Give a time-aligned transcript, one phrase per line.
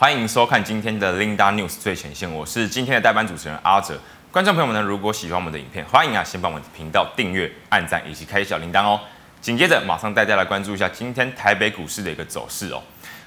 [0.00, 4.00] 欢迎收看今天的 Linda News 最前线，我是今天的代班主持人阿哲。
[4.32, 8.98] 观众朋友们呢，如果喜欢我们的影片，欢迎啊先帮我们频道订阅、按赞以及开小铃铛哦。
[9.42, 12.82] 紧接着马上带大家来关注一下今天台北股市的一个走势哦。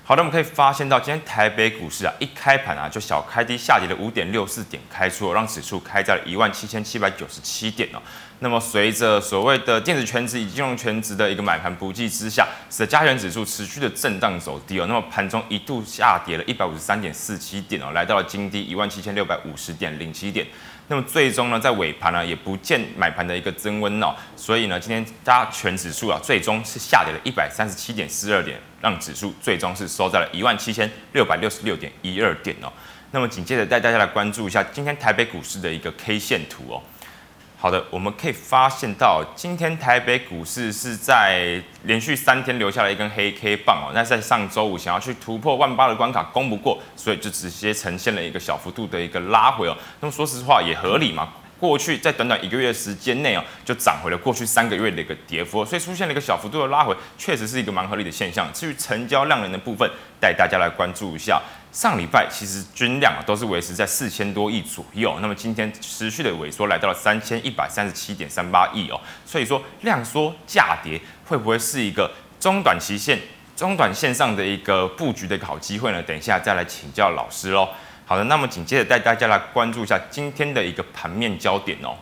[0.06, 8.02] 好的，我们可以发现到今天台北股市啊，一开盘啊就小开低下跌了五点六四点开出，让指数开在了一万七千七百九十七点哦。
[8.40, 14.86] 那么随着所谓的电子全值以及金融全值的一个买盘补剂之下，使得加权指数持续的震荡走低哦。
[14.90, 20.46] 那么盘中一度下跌了一百五十三点四七点哦，来到了今低一万七千六百五十点零七点。
[20.90, 32.72] 那么最终呢，在尾盘呢也不见买盘的一个增温哦，所以呢，今天加全指数啊最终是下跌了一百三十七点四二点，让指数最终是收在了一万七千六百六十六点一二点哦。
[33.12, 36.82] 那么紧接着带大家来关注一下今天台北股市的一个 K 线图哦。
[37.64, 43.92] 好的，我们可以发现到，今天台北股市是在连续三天留下了一根黑 K 棒哦。
[43.96, 49.78] 那在上周五想要去突破万八的关卡，攻不过，所以就直接呈现了一个小幅度的一个拉回哦。
[50.02, 58.46] 那么说实话也合理嘛，过去在短短一个月的时间内哦，就涨回了过去三个月的一个跌幅，所以出现了一个小幅度的拉回，确实是一个蛮合理的现象。
[58.52, 61.42] 至于成交量能的部分，带大家来关注一下。
[61.74, 73.20] 上礼拜其实均量啊都是维持在四千多亿左右，那么今天持续的萎缩来到了三千一百三十七点三八亿哦，所以说量缩价跌会不会是一个中短期线、
[73.56, 76.04] 中短线上的一个布局的一个好机会呢？
[76.04, 77.68] 等一下再来请教老师喽。
[78.06, 81.96] 好的，那么紧接着带大家来关注一下今天的一个盘面焦点哦。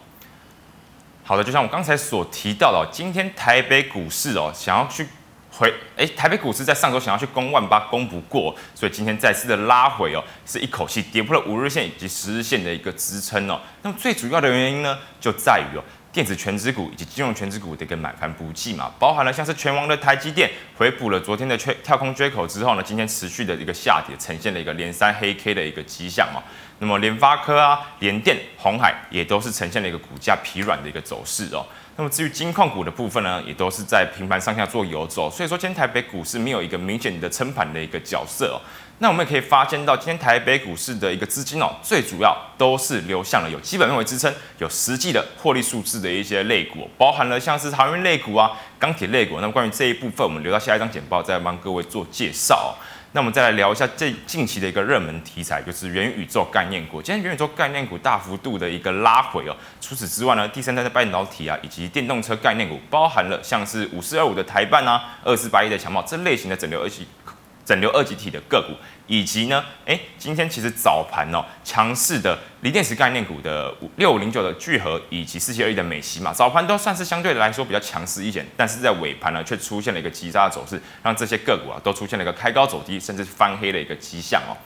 [1.23, 5.07] 好的，就像我刚才所提到的，今天台北股市哦想要去。
[5.51, 13.59] 回哎，台北股市在上周想要去攻万八，攻不过，所以今天再次的拉回哦，是一口气跌破了五日线以及十日线的一个支撑哦。
[13.81, 26.43] 那么最主要的原因呢，就在于哦，电子权值股以及金融权值股的一个买盘补剂嘛，包含了像是权王的台积电回补了昨天的缺跳空缺口之后呢，今天持续的一个下跌，呈现了一个连三黑 K 的一个迹象哦。
[26.79, 31.65] 那么联发科啊、联电、鸿海也都是呈现了一个股价疲软的一个走势哦。
[31.95, 38.59] 那么至于金矿股的部分呢，也都是在平盘上下做游走，所以说今天台北股市没有一个明显的撑盘的一个角色哦。
[39.01, 49.41] 那我们也可以发现到，今天台北股市的一个资金哦，最主要都是流向了有基本面为支撑、有实际的获利数字的一些类股，包含了像是航运类股啊、钢铁类股。
[49.41, 52.75] 那么关于这一部分，我们留到下一张简报再帮各位做介绍。
[53.13, 57.01] 那我们再来聊一下这近期的一个热门题材，就是元宇宙概念股。
[57.01, 59.57] 今天元宇宙概念股大幅度的一个拉回哦。
[59.81, 67.07] 除此之外呢，第三代的半导体啊，以及电动车概念股，包含了像是五四二五的台半啊，二四八一的强茂这类型的整流而起。
[67.65, 68.73] 整流二极体的个股，
[69.07, 84.57] 以及呢，哎，今天其实早盘哦，强势的锂电池概念股的六五零九的聚合，以及四七二一的美西嘛，早盘都算是相对来说比较强势一点，但是在尾盘呢，却出现了一个急杀的走势，让这些个股啊都出现了一个开高走低，甚至是翻黑的一个迹象哦。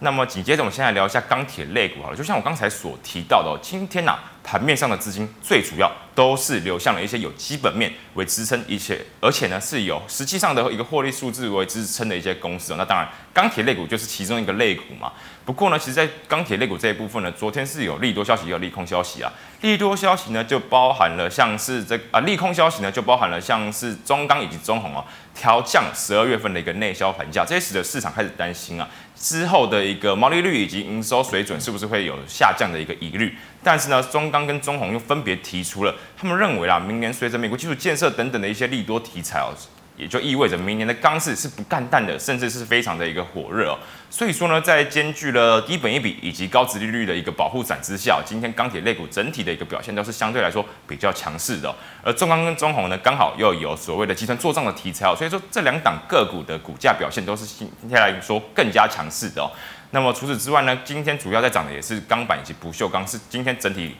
[0.00, 12.76] 那么紧接着，我们先来聊一下钢铁类股好了，就像我刚才所提到的哦，今天呐、啊，盘面上的资金最主要都是流向了一些有基本面为支撑，一些而且呢是有实际上的一个获利数字为支撑的一些公司哦。
[12.78, 15.12] 那当然，钢铁类股就是其中一个类股嘛。
[15.44, 19.30] 不过呢，其实，在钢铁类股这一部分呢，昨天是有利多消息，也有利空消息啊。
[19.60, 25.04] 利多消息呢，就包含了像是这啊，利空消息呢，就包含了像是中钢以及中红哦，
[25.34, 28.88] 调降十二月份的一个内销盘价，这也使得市场开始担心啊。
[29.14, 33.36] 之后的一个毛利率以及营收水准是不是会有下降的一个疑虑？
[33.62, 39.54] 但是呢，中钢跟中红又分别提出了，他们认为啦，明年随着美国基础建设等等的一些利多题材哦。
[39.96, 43.78] 也就意味着明年的钢市是不干淡的，甚至是非常的一个火热哦。
[44.10, 51.72] 所以说呢，在兼具了低本益比以及高值利率的一个保护伞之下，今天钢铁类股整体的一个表现都是相对来说比较强势的。
[52.02, 59.48] 而中钢跟中红呢，刚好又有所谓的集团做账的题材哦，所以说这两档个股的股价表现都是今天来说更加强势的哦。
[59.92, 63.94] 那么除此之外呢，今天主要在涨的也是钢板以及不锈钢，是今天整体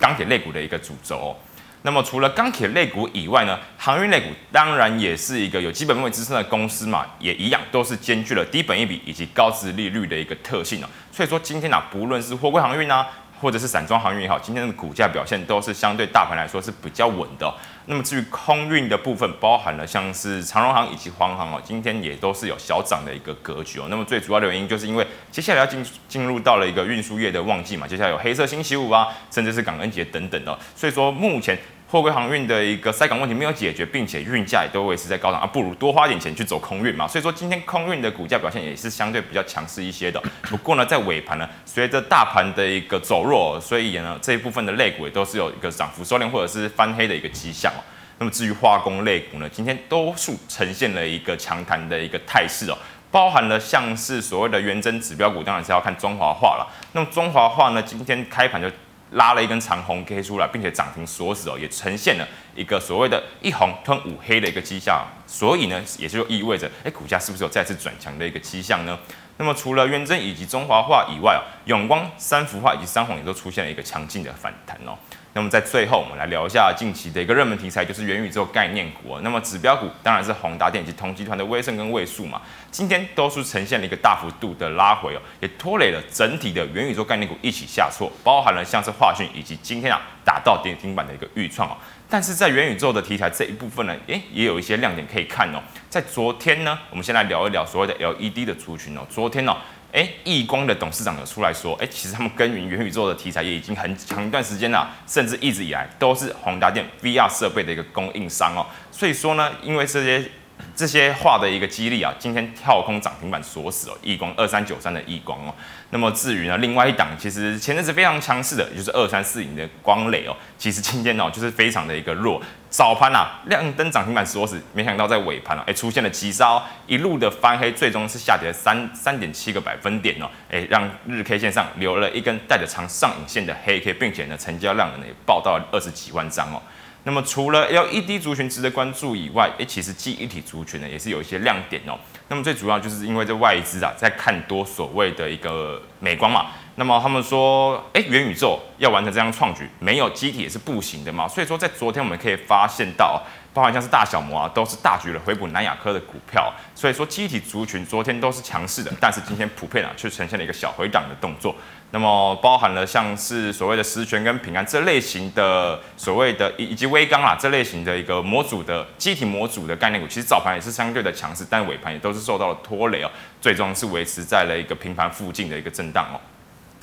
[0.00, 1.36] 钢铁类股的一个主轴。
[1.82, 10.88] 那么除了钢铁类股以外呢，航运类股当然也是一个有基本面支撑的公司嘛，也一样都是兼具了低本益比以及高值利率的一个特性哦。
[11.10, 13.06] 所以说今天呢、不论是货柜航运呢，
[13.40, 17.52] 或者是散装航运也好，今天的股价表现都是相对大盘来说是比较稳的。
[17.86, 23.86] 那么至于空运的部分，包含了像是长荣航以及黄航哦，今天也都是有小涨的一个格局哦。
[23.88, 30.56] 那么最主要的原因就是因为接下来要进进入到了一个运输业的旺季嘛，接下来有黑色星期五啊，甚至是感恩节等等哦。
[30.76, 31.58] 所以说目前。
[31.90, 37.08] 货柜航运的一个塞港问题没有解决，并且运价也都维持在高档啊，不如多花点钱去走空运嘛。
[37.08, 40.22] 所以说今天空运的股价表现也是相对比较强势一些的。
[40.42, 47.82] 不过呢，在尾盘呢，随着大盘的一个走弱，所以呢这一部分的类股也都是有一个涨幅收敛或者是翻黑的一个迹象哦。
[48.18, 52.78] 那么至于化工类股呢，今天多数呈现了一个强弹的一个态势哦。
[53.10, 56.66] 包含了像是所谓的元真指标股，当然是要看中华化了。
[56.92, 58.70] 那么中华化呢，今天开盘就
[59.12, 65.04] 拉了一根长红 K 出来，并且涨停锁死哦，也呈现了一个所谓的一红吞五黑的一个迹象。
[65.26, 68.98] 所以呢，也就意味着，哎，股价是不是有再次转强的一个迹象呢？
[69.36, 74.96] 那么除了元征以及中华化以外哦，永光、三幅化以及三红也都出现了一个强劲的反弹哦。
[75.32, 79.16] 那么在最后，我们来聊一下近期的一个热门题材，就是元宇宙概念股。
[79.20, 82.42] 那么指标股当然是宏达电以及同集团的威盛跟位数嘛，
[82.72, 91.76] 今天都是呈现了一个大幅度的拉回哦，也拖累了整体的元宇宙概念股一起下挫，包含了像是华讯以及今天啊打到跌停板的一个钰创哦。
[92.08, 95.62] 但是在元宇宙的题材这一部分呢，诶，也有一些亮点可以看哦。
[95.88, 99.02] 在昨天呢，我们先来聊一聊所谓的 LED 的族群哦。
[99.08, 99.56] 昨天哦。
[99.92, 108.66] 哎，亿光的董事长有出来说，哎，其实他们耕耘元宇宙的题材也已经很长一段时间了，甚至一直以来都是宏达电 VR 设备的一个供应商哦。
[108.90, 110.30] 所以说呢，因为这些。
[110.80, 115.54] 这些话的一个激励啊，今天跳空涨停板锁死哦，亿光二三九三的亿光哦。
[115.90, 122.40] 那么至于呢，另外一档其实前阵子非常强势的，也就是二三四零的光磊哦，其实今天哦就是非常的一个弱，
[122.70, 136.62] 早盘啊亮灯涨停板锁死，没想到在尾盘啊，哎出现了急杀，一路的翻黑，最终是下跌三三点七个百分点哦，哎让日 K 线上留了一根带着长上影线的黑 K，并且呢成交量呢也爆到了二十几万张哦。
[137.04, 141.98] 那么除了 LED 族群值得关注以外，诶，其实记忆体族群呢也是有一些亮点哦。
[142.28, 151.26] 那么最主要就是因为这外资啊在看多所谓的一个美光嘛，那么他们说，诶，元宇宙要完成这样创举，没有机体也是不行的嘛。
[151.26, 156.52] 所以说在昨天我们可以发现到，包含像是大小摩啊，都是大举的回补南亚科的股票。
[156.74, 161.54] 所以说记忆体族群昨天都是强势的，但是今天普遍啊却呈现了一个小回档的动作。
[161.92, 173.10] 那么包含了像是所谓的十銓跟平安这类型的所谓的以以及威刚啊这类型的一个模组的记忆体模组的概念股，其实早盘也是相对的强势，但尾盘也都是受到了拖累哦，
[173.40, 176.20] 最终是维持在了一个平盘附近的一个震荡哦。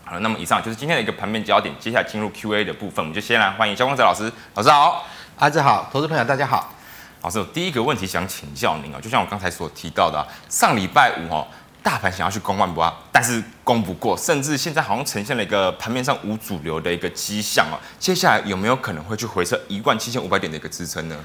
[0.03, 5.05] 好了，那么以上就是今天的一个盘面焦点，接下来进入 Q&A 的部分，我们就先来欢迎萧光泽老师，老师好，
[5.37, 6.73] 阿志好，投资朋友大家好，
[7.21, 11.47] 老师，我第一个问题想请教您啊，就像我刚才所提到的，上礼拜五哦。
[11.83, 17.77] 大盘想要去攻万八，但是攻不过，甚至现在好像呈现了一个盘面上无主流的一个迹象哦。
[17.99, 21.15] 接下来有没有可能会去回测一万七千五百点的一个支撑呢？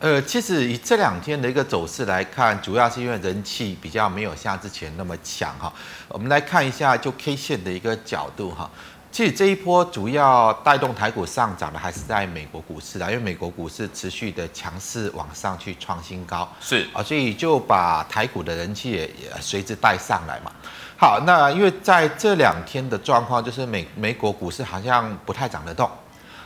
[0.00, 5.72] 呃，其实以这两天的一个走势来看，主要是因为人气比较没有像之前那么强哈。
[6.08, 8.68] 我们来看一下就 K 线的一个角度哈。
[9.12, 20.52] 其实这一波主要带动台股上涨的还是在美国股市啊，因为美国股市持续的强势往上去创新高，是啊，所以就把台股的人气也也随之带上来嘛。
[20.96, 25.90] 好，那因为在这两天的状况，就是美美国股市好像不太涨得动，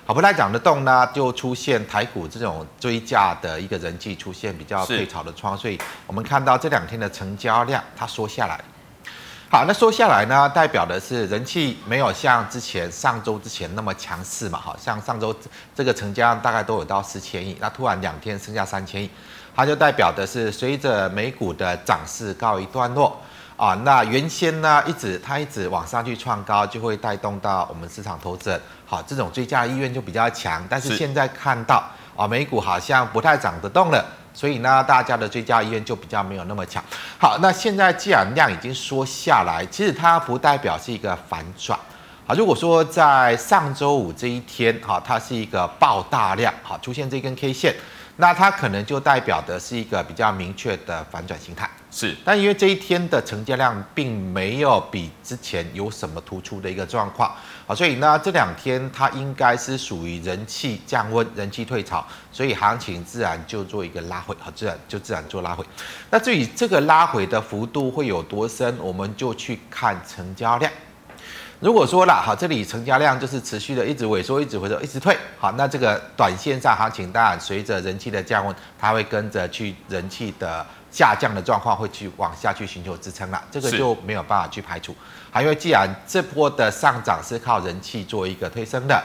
[0.06, 8.58] 好，不太涨得动呢，就出现台股这种追价的一个人气出现比较退潮的状况，所以我们看到这两天的成交量它缩下来。
[9.50, 15.32] 好，那说下来呢，代表的是人气没有像之前上周之前那么强势嘛，好像上周
[15.76, 19.08] 这个成交量大概都有到四千亿，那突然两天剩下三千亿，
[19.54, 23.16] 它就代表的是随着美股的涨势告一段落
[23.56, 31.84] 啊，那原先呢一直它一直往上去创高，就会带动到我们市场投资人，好，这种追加意愿就比较强，但是现在看到
[32.16, 34.04] 啊美股好像不太涨得动了。
[34.34, 36.84] 所以呢，大家的追加意愿就比较没有那么强。
[37.18, 41.78] 好，那现在既然量已经缩下来，其实它不代表是一个反转。
[42.26, 47.74] 好，如果说在上周五这一天，哈，它是一个爆大量，好，出现这根 K 线。
[48.16, 52.14] 那它可能就代表的是一个比较明确的反转形态，是。
[52.24, 57.34] 但因为这一天的成交量并没有比之前有什么突出的一个状况，
[57.66, 65.64] 啊，所以呢这两天它应该是属于人气降温、人气退潮，所以行情自然就做一个拉回，好，自然就自然做拉回。
[66.10, 70.70] 那至于这个拉回的幅度会有多深，我们就去看成交量。
[71.60, 84.94] 如果说了好，这里成交量就是持续的一直萎缩，一直萎缩，一直退，好，那这个短线上行情当然随着人气的降温，它会跟着去人气的下降的状况会去往下去寻求支撑了，这个就没有办法去排除。
[85.34, 89.02] 还，因为既然这波的上涨是靠人气做一个推升的。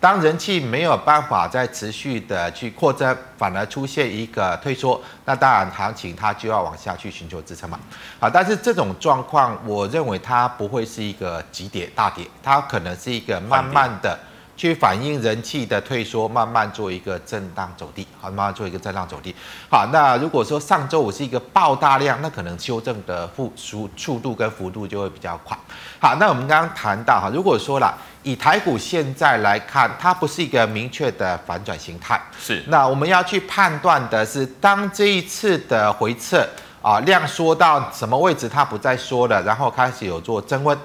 [0.00, 7.78] 当人气没有办法再持续的去扩增，反而出现一个退缩，那当然行情它就要往下去寻求支撑嘛。
[8.18, 14.18] 好，但是这种状况，我认为它不会是一个急跌大跌，它可能是一个慢慢的
[14.58, 19.34] 去反映人气的退缩，慢慢做一个震荡走低，好，慢慢做一个震荡走低。
[19.70, 25.56] 好，那如果说上周五是一个爆大量，那可能修正的复速速度跟幅度就会比较快。
[25.98, 27.96] 好，那我们刚刚谈到哈，如果说了。
[28.24, 32.20] 以台股现在来看，它不是一个明确的反转形态。
[32.38, 32.62] 是。
[32.66, 36.46] 那我们要去判断的是，当这一次的回撤
[36.82, 40.76] 啊量缩到什么位置它不再缩了，然后开始有做增温。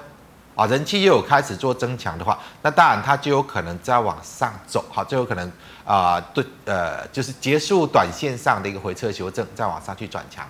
[0.54, 5.50] 啊，人气又有开始做增强的话，那当然它就有可能再往上走，好，就有可能
[5.84, 10.46] 啊、对，呃，就是结束短线上的一个回撤修正，再往上去转强。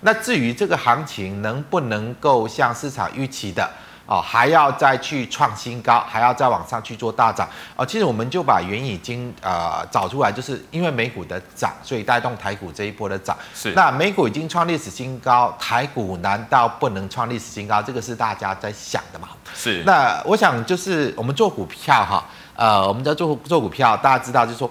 [0.00, 3.68] 那至于这个行情能不能够像市场预期的？
[4.06, 7.48] 哦，还要再去创新高，还要再往上去做大涨。
[7.74, 13.36] 哦，其实我们就把原因已经呃找出来，就是因为美股的涨，所以带动台股这一波的涨。
[13.52, 13.72] 是。
[13.72, 17.82] 那美股已经创历史新高，台股难道不能创历史新高？
[17.82, 19.30] 这个是大家在想的嘛？
[19.54, 19.82] 是。
[19.84, 24.70] 那我想就是我们做股票哈，呃，我们在做做股票，大家知道就是说，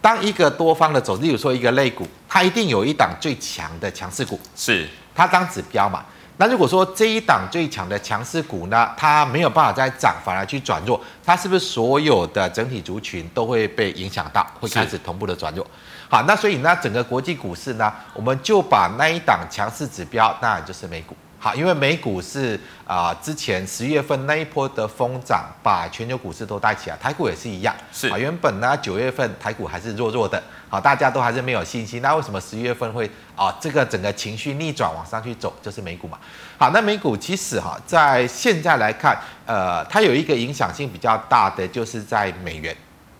[0.00, 6.04] 当一个多方的走，例如说一个类股，它一定有一档最强的强势股，是它当指标嘛。
[6.40, 15.66] 那如果说这一档最强的强势股呢，它没有办法再涨，反而去转弱，它是不是所有的整体族群都会被影响到，会开始同步的转弱？
[16.08, 21.16] 好，那所以呢，整个国际股市呢，我们就把那一档强势指标，当然就是美股。
[21.40, 27.74] 好，因为美股是啊、呃，之前十月份那一波的疯涨，把全球股市都带起来，台股也是一样。
[27.92, 32.02] 是啊，原本呢九月份台股还是弱弱的，好，大家都还是没有信心。
[32.02, 36.18] 那为什么十一月份会啊这个整个情绪逆转往上去走，就是美股嘛。
[36.58, 42.76] 好，那美股其实哈，在现在来看，呃，它有一个影响性比较大的，就是在美元。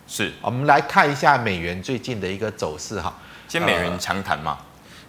[0.06, 3.14] 是，我们来看一下美元最近的一个走势哈。
[3.46, 4.58] 今天美元强弹嘛？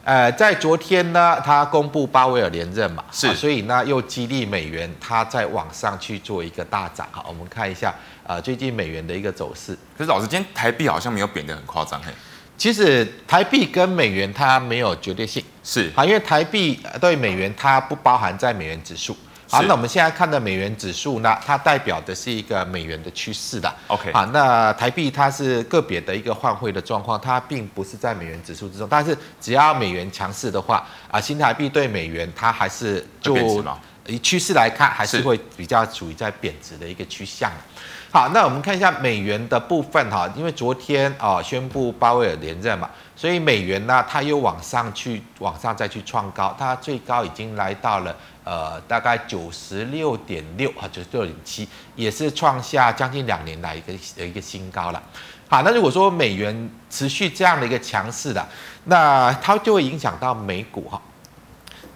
[0.05, 7.08] 呃，在昨天呢，他公布巴威尔连任嘛，是，啊、所以呢又激励美元，它在往上去做一个大涨。
[7.12, 7.89] 好，我们看一下
[8.24, 9.77] 啊、呃，最近美元的一个走势。
[9.98, 12.12] 可是老师，今天台币好像没有贬得很夸张嘿。
[12.59, 19.15] 其实台币跟美元它没有绝对性，是啊，因为台币对美元它不包含在美元指数。
[19.49, 23.73] 好，那我们现在看的美元指数呢，它代表的是一个美元的趋势的。
[23.87, 28.85] OK，好，那台币它是个别的一个换汇的状况，它并不是在美元指数之中。
[28.87, 33.63] 但是只要美元强势的话，啊，新台币对美元它还是就
[34.05, 37.51] 以趋势来看，还是会比较处于在贬值的一个趋向。
[38.11, 48.15] 好，那我们看一下美元的部分哈，因为昨天啊宣布鲍威尔连任嘛，所以美元呢它又往上去，往上再去创高，它最高已经来到了。
[48.43, 53.93] 呃，大概九十六点六啊，九十六点七，也是创下将近两年来一个
[54.25, 54.99] 一个新高了。
[55.47, 58.43] 好，那如果说美元持续这样的一个强势的，
[58.85, 60.99] 那它就会影响到美股哈。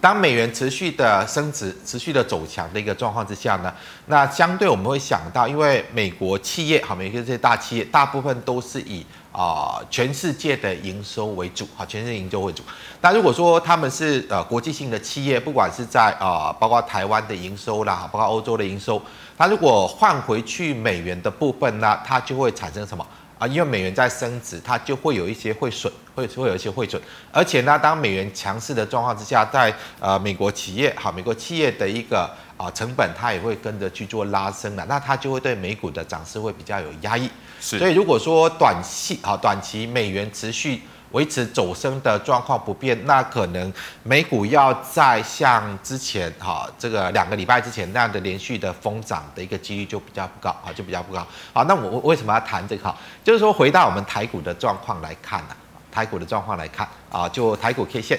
[0.04, 3.72] 当美元持续的升值、持续的走强的一个状况之下呢，
[4.04, 12.62] 那相对我们会想到，因为美国企业好，美国这些大企业大部分都是以啊、全世界的营收为主哈，全世界营收为主。
[13.00, 19.00] 那如果说他们是呃国际性的企业，不管是在啊、包括台湾的营收啦，包括欧洲的营收，
[19.38, 23.06] 它如果换回去美元的部分呢，它就会产生什么？
[23.44, 27.00] 啊，因为美元在升值，它就会有一些汇损，会会有一些汇损。
[27.30, 37.28] 而且呢，当美元强势的状况之下，在呃美国企业，好，美国企业的一个啊成本，它也会跟着去做拉升的，那它就会对美股的涨势会比较有压抑。
[37.60, 40.80] 是，所以如果说短期啊短期美元持续。
[41.14, 51.24] 维持走升的状况不变，那可能美股要再像之前哈这个两个礼拜之前那样的连续的疯涨的一个几率就比较不高啊，就比较不高。
[51.52, 52.82] 好，那我为什么要谈这个？
[52.82, 55.54] 哈，就是说回到我们台股的状况来看呢，
[55.92, 58.18] 台股的状况来看啊，就台股 K 线。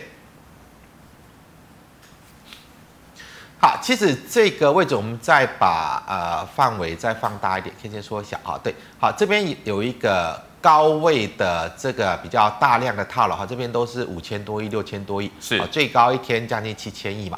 [3.60, 10.42] 好，其实这个位置我们再把呃范围再放大一点，K 线缩小啊，对，好，这边有一个。
[10.66, 17.38] 高位的这个比较大量的套牢哈，这边都是五千多亿、六千多亿，是最高一天将近七千亿嘛。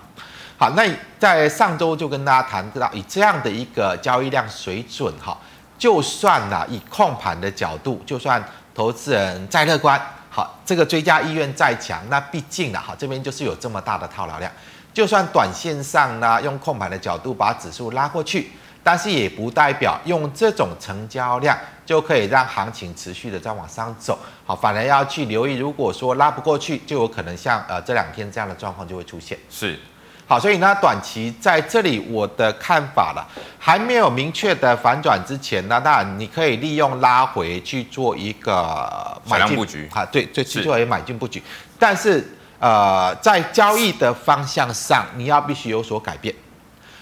[0.57, 5.37] 好，那在上周就跟大家谈到，以这样的一个交易量水准哈，
[5.77, 8.41] 就算呢以控盘的角度，就算
[8.73, 14.49] 投资人再乐观，好，这个追加意愿再强，那毕竟呢哈，这边就是有这么大的套牢量，
[14.93, 18.49] 就算短线上呢用控盘的角度把指数拉过去。
[18.83, 21.57] 但是也不代表用这种成交量
[21.87, 29.39] 就可以让行情持续的再往上走，好，反而要去留意，如果说拉不过去，就有可能像呃这两天这样的状况就会出现。
[29.49, 29.79] 是，
[30.27, 33.25] 好，所以呢，短期在这里我的看法了，
[33.57, 41.41] 还没有明确的反转之前呢，那你可以利用拉回去做一个买进布局啊，对，对，去做一个买进布局。
[41.79, 42.21] 但是
[42.59, 46.35] 呃，在交易的方向上，你要必须有所改变。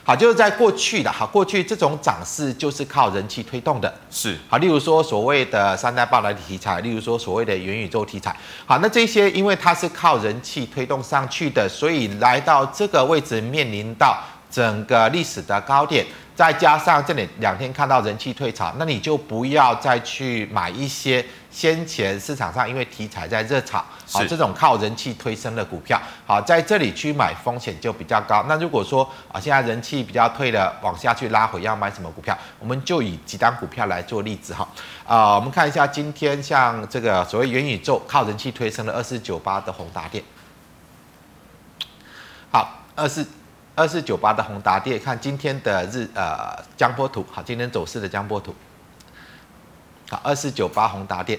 [0.07, 4.38] 好，就是在过去的，哈，过去这种涨势就是靠人气推动的，是。
[4.47, 8.35] 好，例如说所谓的三代半导体题材，例如说所谓的元宇宙题材，
[8.67, 14.15] 好，那这些因为它是靠人气推动上去的，所以来到这个位置面临到
[14.51, 16.05] 整个历史的高点，
[16.36, 23.77] 再加上这里两天看到人气退潮，那你就不要再去买一些先前市场上因为题材在热炒，
[24.12, 28.44] 好这种靠人气推升的股票，好在这里去买风险就比较高。
[28.50, 32.38] 那如果说啊现在人气比较退了，往下去拉回要买什么股票？
[32.60, 34.68] 我们就以几档股票来做例子哈。
[35.08, 40.22] 啊，我们看一下今天像这个所谓元宇宙靠人气推升的二四九八的宏达电，
[42.51, 43.25] 好二四。
[43.75, 48.55] 二四九八的宏达电，看今天的日呃江波图，好，今天走势的江波图，
[50.10, 51.38] 好，二四九八宏达电，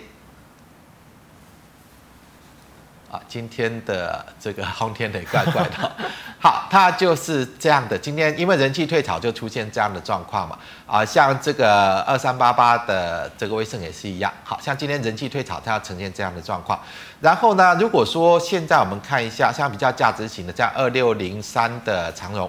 [3.29, 5.93] 今天的这个 轰天雷怪怪的。
[6.39, 7.99] 好，它就是这样的。
[7.99, 10.59] 今天因为人气退潮，就出现这样的状况嘛。
[10.87, 14.33] 啊，像这个二三八八的这个威盛也是一样。
[14.45, 16.79] 好像今天人气退潮，它要呈现这样的状况。
[17.21, 22.49] 然后呢，如果说现在我们看一下，像比较价值型的，这样二六零三的长荣，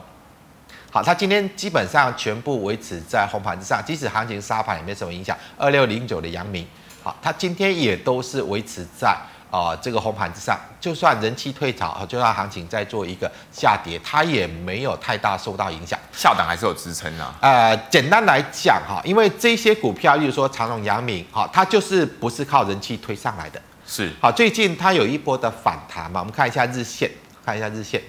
[0.92, 5.36] 好，它今天基本上全部维持在红盘之上，即使行情杀盘也没什么影响。
[5.58, 6.68] 二六零九的阳明，
[7.02, 9.18] 好，它今天也都是维持在。
[9.50, 17.34] 啊、呃，这个红盘之上，就算人气退潮，就算行情再做一个下跌，它也没有太大受到影响，下档还是有支撑啊。
[17.42, 23.62] 呃，简单来讲哈，因为这些股票，例如说长荣、阳明，哈，它就是不是靠人气推上来的。
[23.86, 24.12] 是。
[24.20, 27.10] 好，最近它有一波的反弹嘛，我们看一下日线，
[27.46, 28.02] 看一下日线，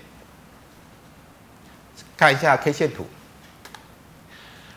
[2.16, 3.06] 看一下 K 线图。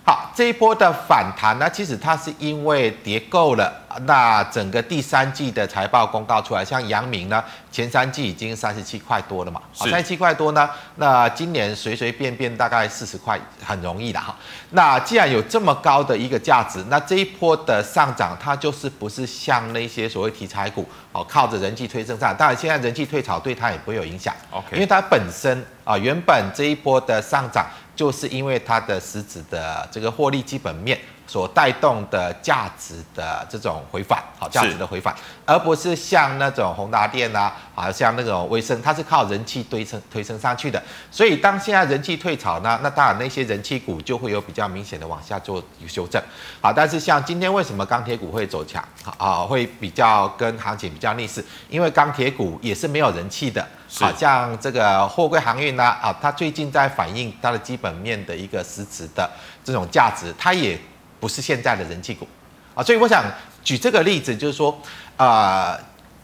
[0.04, 3.72] 好，这一波的反弹呢，其实它是因为跌够了。
[4.06, 14.34] 那整个第三季的财报公告出来，像阳明呢，前三季已经三十七块多了嘛，好，三十七块多呢，那今年随随便便大概四十块很容易的哈。
[14.70, 31.00] 那既然有这么高的一个价值，那这一波的上涨，它就是不是像那些所谓题材股哦，靠着人气推升上，当然现在人气退潮对它也不会有影响，OK，因为它本身啊原本这一波的上涨，就是因为它的实质的这个获利基本面。
[31.28, 40.82] 所带动的价值的这种回返，好，价值的回返，而不是像那种宏达电啊，好像那种威盛，它是靠人气推升推升上去的。
[41.10, 46.22] 所以当现在人气退潮呢，那当然那些人气股就会有比较明显的往下做修正。
[46.60, 48.84] 好，但是像今天为什么钢铁股会走强
[49.18, 49.44] 啊？
[49.44, 53.66] 会比较跟行情比较逆势，因为钢铁股也是没有人气的，
[54.00, 59.30] 好像这个货柜航运呢，啊，它最近在反映它的基本面的一个实质的
[59.64, 60.80] 这种价值，它也。
[61.22, 62.28] 不是现在的人气股
[62.74, 63.24] 啊，所以我想
[63.64, 64.76] 举这个例子，就是说，
[65.18, 65.78] 啊，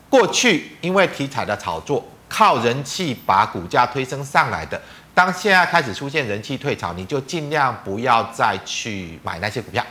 [0.10, 4.82] 过去因为题材的炒作，靠人气把股价推升上来的，
[5.14, 9.86] 当现在开始出现人气退潮，你就尽量不要再去买那些股票。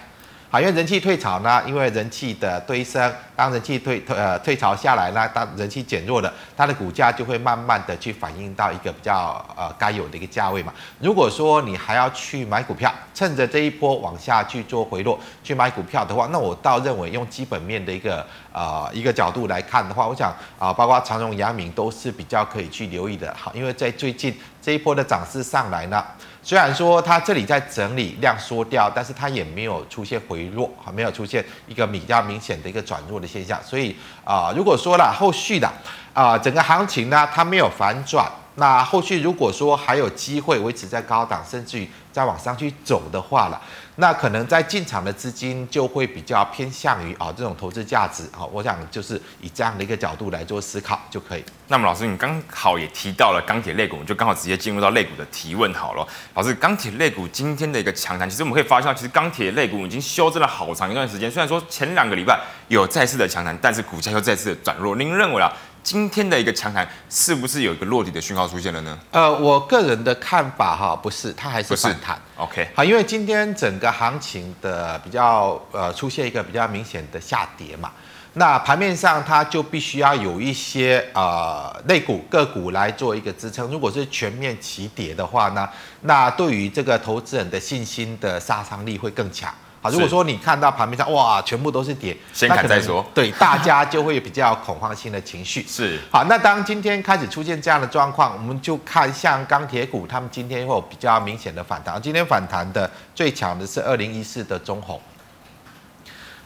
[0.49, 10.73] 好，因为人气退潮呢，因为人气的堆升，当人气退呃退潮下来呢，当人气减弱了，它的股价就会慢慢的去反映到一个比较呃该有的一个价位嘛。
[11.01, 23.35] 如果说你还要去买股票，趁着这一波往下去做回落去买股票的话，那我倒认为用基本面的一个呃一个角度来看的话，我想啊、包括长荣、阳明都是比较可以去留意的。
[23.37, 24.33] 好，因为在最近
[24.63, 26.05] 这一波的涨势上来呢。
[26.47, 33.61] 虽然说它这里在整理量缩掉，但是它也没有出现回落，还没有出现一个比较明显的一个转弱的现象。
[33.65, 35.69] 所以啊、如果说了后续的
[36.15, 43.61] 啊、整个行情呢，它没有反转，那后续如果说还有机会维持在高档，甚至于再往上去走的话了。
[43.99, 51.45] 那可能在进场的资金就会比较偏向于啊这种投资价值啊，我想就是以这样的一个角度来做思考就可以。
[51.69, 56.07] 那么老师，你刚好也提到了钢铁类股，我们就刚好直接进入到类股的提问好了。
[56.35, 61.31] 老师，钢铁类股今天的一个强弹，其实我们可以发现，其实钢铁类股已经修正了好长一段时间。
[61.31, 64.95] 虽然说前两个礼拜有再次的强弹，但是股价又再次的转弱。
[64.95, 65.51] 您认为啊？
[65.87, 68.99] 今天的一个强弹是不是有一个落底的讯号出现了呢？
[69.12, 72.20] 呃，我个人的看法哈，不是，它还是反弹。
[72.35, 77.92] OK，好，因为今天整个行情的比较呃出现一个比较明显的下跌嘛，
[78.33, 83.70] 那盘面上它就必须要有一些呃类股个股来做一个支撑。
[83.70, 85.68] 如果是全面齐跌的话呢，
[86.01, 89.55] 那对于这个投资人的信心的杀伤力会更强。
[89.90, 95.64] 如果说你看到盘面上哇，全部都是跌，先看再说，对，大家就会比较恐慌性的情绪。
[95.68, 102.01] 是，好，那当今天开始出现这样的状况，我们就看像钢铁股，他们今天会有比较明显的反弹。
[102.01, 105.01] 今天反弹的最强的是二零一四的中红，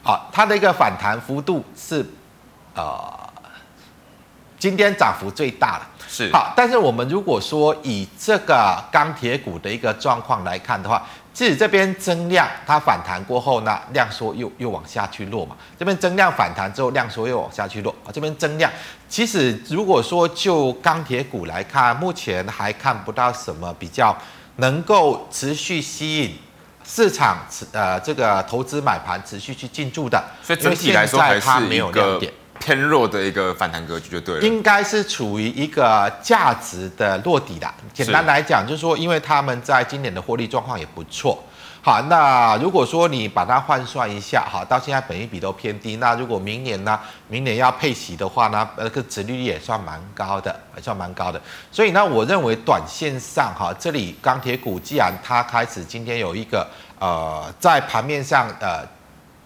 [0.03, 2.05] 好，它的一个反弹幅度是，
[2.75, 3.31] 呃，
[4.59, 5.87] 今天涨幅最大了。
[6.09, 15.57] 是，好，但是我们如果说以这个钢铁股的一个状况来看的话，即使这边增量，它反弹过后呢，量缩又又往下去落嘛。
[15.79, 18.11] 这边增量反弹之后，量缩又往下去落啊。
[18.13, 18.71] 这边增量，
[19.09, 24.17] 其实如果说就钢铁股来看，目前还看不到什么比较
[24.57, 26.37] 能够持续吸引
[26.85, 32.21] 市场持呃这个投资买盘持续去进驻的，所以整体来说还是一个
[32.61, 34.41] 偏弱的一个反弹格局就对了。
[34.43, 37.69] 应该是处于一个价值的落底的。
[37.93, 41.43] 简单来讲，就是说，因为他们在今年的获利状况也不错。
[41.83, 51.41] 好，那如果说你把它换算一下，好，到现在本益比都偏低，那如果明年呢，明年要配息的话呢，那个殖利率也算蛮高的，还算蛮高的。
[51.73, 56.69] 所以呢，我认为短线上哈，这里钢铁股既然它开始今天有一个
[56.99, 58.87] 呃，在盘面上呃，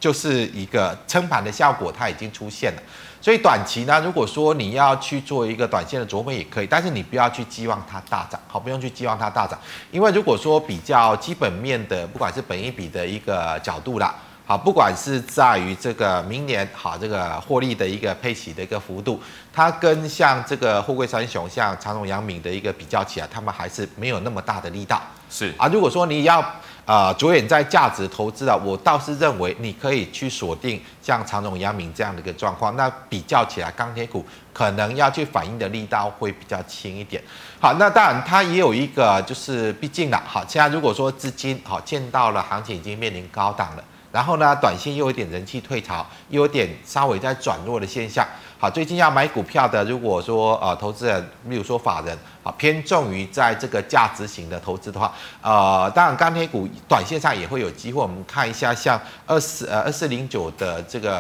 [0.01, 2.83] 就是一个撑盘的效果，它已经出现了。
[3.25, 9.59] 所以短期呢，如果说你要去做一个短线的琢磨也可以，但是你不要去寄望它大涨，好，不用去寄望它大涨，
[9.91, 14.15] 因为如果说比较基本面的，不管是本一比的一个角度啦，
[14.47, 19.21] 好，不管是在于这个明年好这个获利的一个配息的一个幅度，
[19.53, 26.45] 它跟像这个富贵三雄，像长荣、阳明的一个比较起来，他们还是没有那么大的力道，是啊，如果说你要。
[26.87, 32.77] 啊，着眼在价值投资啊，我倒是认为你可以去锁定像长荣、阳明这样的一个状况。
[32.77, 37.25] 那比较起来，钢铁股可能要去反应的力道会比较轻一点。
[37.59, 48.25] 好，那当然它也有一个，就是毕竟啦，好，现在如果说资金好见到了行情已经面临高档了，然后呢，短线又有点人气退潮，又有点稍微在转弱的现象。
[48.61, 58.01] 好，最近要买股票的，如果说呃投资人，例如说法人，啊偏重于在这个价值型的投资的话，呃，当然钢铁股短线上也会有机会。
[58.01, 61.19] 我们看一下像二四呃二四零九的这个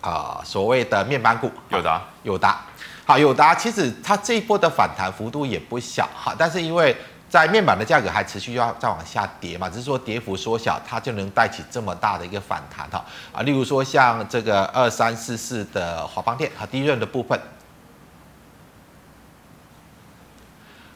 [0.00, 2.60] 啊、呃、所谓的面板股，友达友达，
[3.04, 6.94] 好友达其实它这一波的反弹幅度也不小哈，但是因为
[7.28, 13.04] 在面板的价格还持续要再往下跌嘛，只是说跌幅缩小，它就能带起这么大的一个反弹哈。
[13.32, 17.38] 啊，例如说像这个二三四四的华邦电和低润的部分，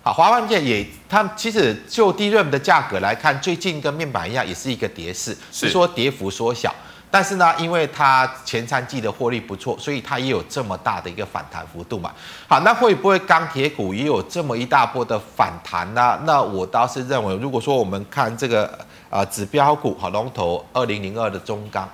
[0.02, 5.68] 好，华邦电也它其实就低润的价格来看，最近跟面板一样，也是一个跌势，是。
[5.68, 6.74] 说跌幅缩小。
[7.12, 12.12] 但是呢，因为它前三季的获利不错，所以它也有这么大的一个反弹幅度嘛。
[12.46, 16.16] 好，那会不会钢铁股也有这么一大波的反弹呢？
[16.24, 18.78] 那我倒是认为，如果说我们看这个
[19.10, 21.88] 呃指标股好龙头二零零二的中钢，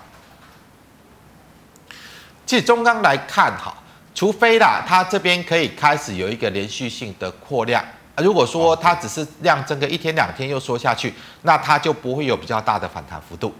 [2.45, 3.75] 其实中钢来看哈，
[4.15, 7.83] 除非啦它这边可以开始有一个连续性的扩量，
[8.19, 13.55] 如果说它只是量增个一天两天又缩下去，那它就不会有比较大的反弹幅度。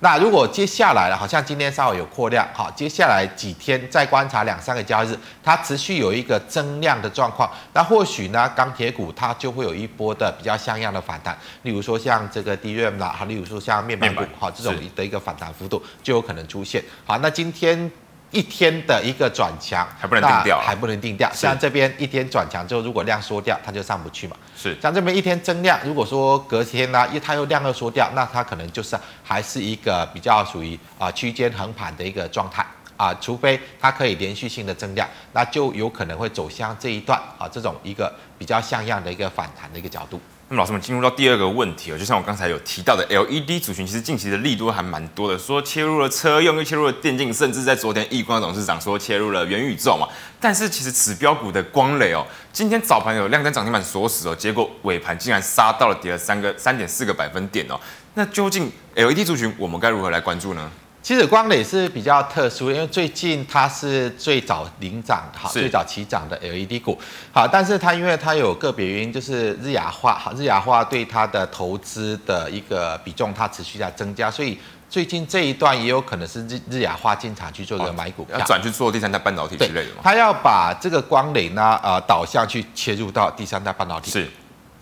[0.00, 16.82] 那如果接下来了，好像今天稍微有扩量，好，接下来几天再观察两三个交易日，它持续有一个增量的状况，那或许呢，钢铁股它就会有一波的比较像样的反弹，例如说像这个 DRAM 啦，好，例如说像面板股，好，这种的一个反弹幅度就有可能出现。
[17.04, 17.90] 好，那今天。
[18.32, 21.28] 一天的一个转强还不能定掉，还不能定掉。
[21.34, 24.36] 像这边一天转强之后，如果量缩掉，它就上不去嘛。
[24.62, 28.94] 是，像这边一天增量，如果说隔天呢，又它又量又缩掉，那它可能就是
[29.24, 32.66] 还是一个比较属于啊区间横盘的一个状态
[32.98, 40.20] 啊，除非它可以连续性的增量，那就有可能会走向这一段啊这种一个比较像样的一个反弹的一个角度。
[40.52, 50.08] 那么老师们进入到第二个问题哦，就像我刚才有提到的，LED 族群其实近期的力度还蛮多的，说切入了车用，又切入了电竞，甚至在昨天亿光董事长说切入了元宇宙嘛。
[50.40, 57.78] 但是其实指标股的光磊哦，今天早盘有亮灯涨停板锁死哦，结果尾盘竟然杀到了跌了三个三点四个百分点哦。
[58.14, 60.68] 那究竟 LED 族群我们该如何来关注呢？
[61.02, 66.98] 其实光磊是比较特殊，因为最近它是最早领涨，好，最早起涨的 LED 股，
[67.32, 74.58] 好，但是它因为它有个别原因，就是日亚化，好，日亚化对它的投资的一个比重，它持续在增加，所以
[74.90, 84.10] 最近这一段也有可能是日日亚化进场去做一个买股票，要转去做第三代半导体之类的嘛，它要把这个光磊呢，呃，导向去切入到第三代半导体。
[84.10, 84.28] 是。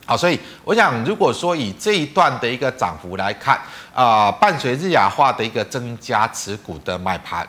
[0.09, 3.57] 好，所以我想，如果说以这一段的一个涨幅来看，
[3.93, 7.47] 啊、呃，伴随日亚化的一个增加持股的买盘，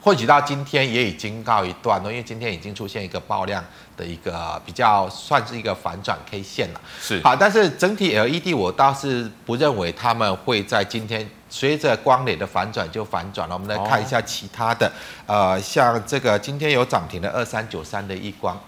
[0.00, 3.62] 或许到今天也已经告一段了，因为今天已经出现一个爆量
[3.94, 6.80] 的一个比较算是一个反转 K 线了。
[6.98, 7.20] 是。
[7.22, 13.54] 好，但是整体 LED 我倒是不认为他们会在今天随着光磊的反转就反转了。
[13.54, 14.90] 我们来看一下其他的，
[15.26, 18.58] 哦、呃，像这个今天有涨停的二三九三的一光。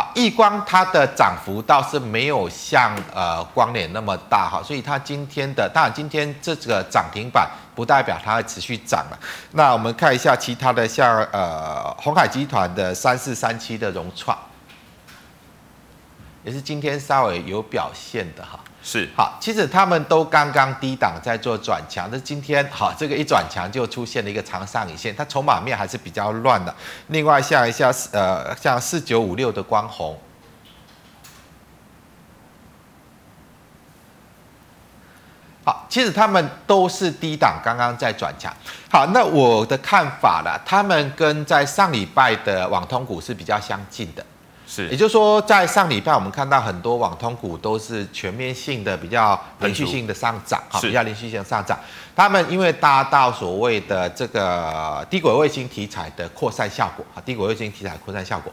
[0.00, 9.18] 好，亿光它的涨幅倒是没有像呃光联那么大哈，所以它今天的当然今天这个涨停板不代表它会持续涨了。
[9.50, 14.34] 那我们看一下其他的像呃鸿海集团的三四三七的融创，
[16.44, 18.58] 也是今天稍微有表现的哈。
[18.82, 26.74] 是好，其实他们都刚刚低档在做转强，但今天好这个一转强就出现了一个长上影线，它筹码面还是比较乱的。
[27.08, 30.18] 另外像一下呃像四九五六的光红。
[35.62, 38.50] 好，其实他们都是低档刚刚在转强。
[38.90, 44.24] 好，那我的看法啦，他们跟在上礼拜的网通股是比较相近的。
[44.72, 51.76] 是，也就是说，在上礼拜我们看到很多网通股都是全面性的、比较连续性的上涨，哈，比较连续性的上涨。
[52.14, 58.52] 他们因为搭到所谓的这个低轨卫星题材的扩散效果，啊，低轨卫星题材扩散效果。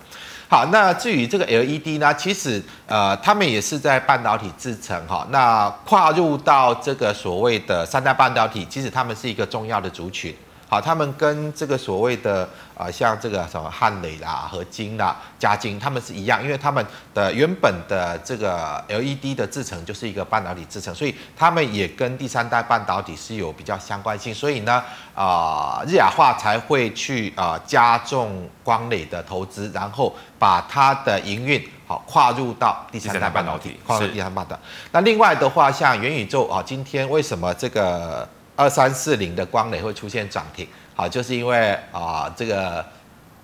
[0.49, 10.35] 好，那至于这个 LED 呢，其实呃，他们也是在半导体制成哈，那跨入到这个所谓的三代半导体，其实他们是一个重要的族群。
[10.69, 12.43] 好，他们跟这个所谓的
[12.75, 24.35] 啊、呃，像这个什么汉磊啦、合金啦、嘉晶，他们是一样，因为他们的原本的这个 LED 的制成就是一个半导体制成，所以他们也跟第三代半导体是有比较相关性。
[24.35, 24.83] 所以呢，
[25.15, 34.61] 啊、呃，日亚化才会去啊、呃、加重光磊的投资，然后把它的营运好跨入到第三代半导体，跨入第三代半导体。
[34.91, 38.27] 那另外的话，像元宇宙啊，今天为什么这个？
[38.57, 42.83] 二三四零的光磊会出现涨停，好，就是因为啊、呃，这个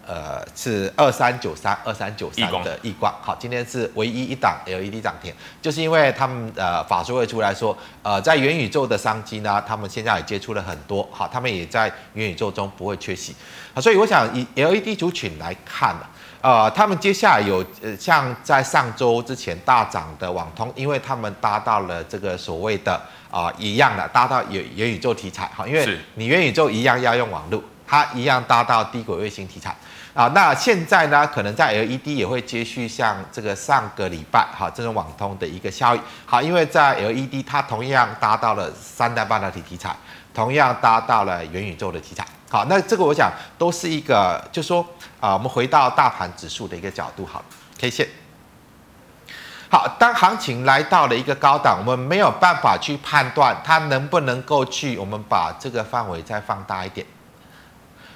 [0.08, 13.36] 呃是二三九三二三九三的亿光，好，今天是唯一一档 LED 涨停，就是因为他们呃法说会出来说，呃在元宇宙的商机呢，他们现在也接触了很多，好，他们也在元宇宙中不会缺席，
[13.76, 16.08] 啊，所以我想以 LED 族群来看呢。
[16.44, 22.94] 呃，他们接下来有呃，像在上周之前大涨的网通，因为他们搭到了这个所谓的
[23.32, 29.70] 啊、呃、一样的搭到元元宇宙题材哈，因为你元宇宙一样要用网络，它一样搭到低轨卫星题材
[30.14, 30.30] 啊、呃。
[30.36, 39.96] 那现在呢，可能在 LED 也会接续像这个上个礼拜哈这种网通的一个效益，好，因为在 LED 它同样搭到了三代半导体题材，
[40.34, 42.28] 同样搭到了元宇宙的题材。
[42.50, 44.86] 好，那这个我想都是一个，就是说
[45.24, 47.42] 啊，我们回到大盘指数的一个角度，好
[47.80, 48.06] ，K 线。
[49.72, 57.08] 好，当行情来到了一个高档，我们没有办法去判断它能不能够去，我们把这个范围再放大一点。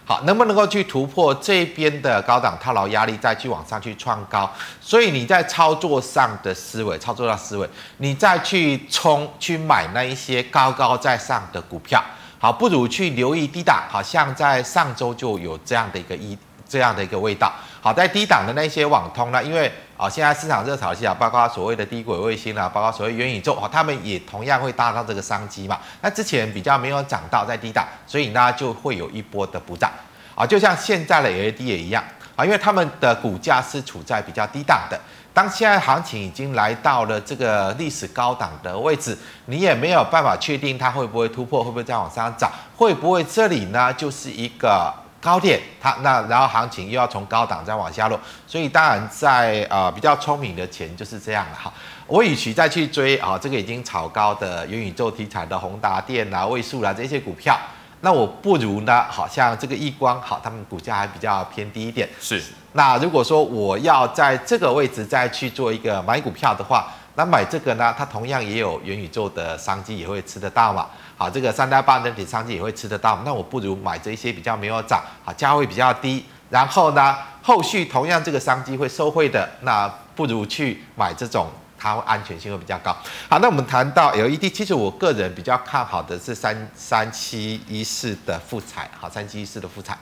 [0.03, 4.51] 好，能不能够去突破这边的高档套牢压力，再去往上去创高？
[4.81, 12.03] 所以你在操作上的思维，操作上思维，你再去冲去买那一些高高在上的股票。
[12.37, 17.51] 好，不如去留意低档，好像在上周就有这样的一个一这样的一个味道。
[17.81, 25.79] 好，在低档的那些网通呢，因为啊，现在市场热炒期啊，包括所谓的低轨卫星啊，包括所谓元宇宙，啊，他们也同样会搭到这个商机嘛。
[26.01, 29.89] 那之前比较没有涨到在低档，所以呢就会有一波的补涨。
[30.35, 32.03] 啊，就像现在的 LED 也一样
[32.35, 34.99] 啊，因为他们的股价是处在比较低档的。
[35.33, 45.59] 当现在行情已经来到了这个历史高档的位置，你也没有办法确定它会不会突破，会不会再往上涨，会不会这里呢就是一个高点？
[45.81, 51.73] 它那然后行情又要从高档再往下落，所以当然在呃比较聪明的钱就是这样了哈。
[52.05, 57.59] 我与其再去追啊这个已经炒高的元宇宙题材的宏达电啊、位数啊这些股票，
[58.01, 62.41] 那我不如呢，好像这个易光好，他们股价还比较偏低一点，是。
[62.73, 70.87] 那如果说我要在这个位置再去做一个买股票的话，那买这个呢，它同样也有元宇宙的商机，也会吃得到嘛。
[71.17, 73.19] 好，这个三代半导体商机也会吃得到。
[73.25, 82.95] 那我不如买这些比较没有涨，好，价位比较低，然后呢，后续同样这个商机会受惠的，那不如去买这种，它会安全性会比较高。
[83.27, 89.97] 好，那我们谈到 LED，其实我个人比较看好的是三三七一四的复彩，好，三七一四的复彩，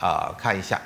[0.00, 0.80] 呃，看一下。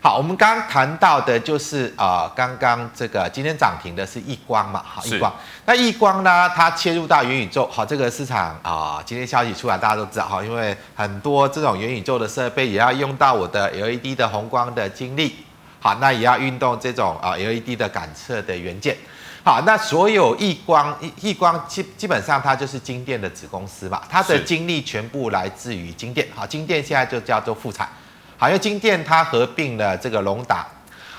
[0.00, 5.34] 好，我们刚刚谈到的就是呃，刚刚这个今天涨停的是易光嘛，好，易光。
[5.66, 15.34] 那易光呢，它切入到元宇宙，好，这个市场啊、呃，今天消息出来，大家都知道哈，因为很多这种元宇宙的设备也要用到我的 LED 的红光的晶粒，
[15.80, 18.96] 好，那也要运动这种啊 LED 的感测的元件，
[19.42, 27.88] 好，那所有易光亿亿光基基本上它就是金电的子公司嘛，它的精力全部来自于金电，好，金电现在就叫做富采。
[28.40, 30.64] 好，因为晶电它合并了这个隆达，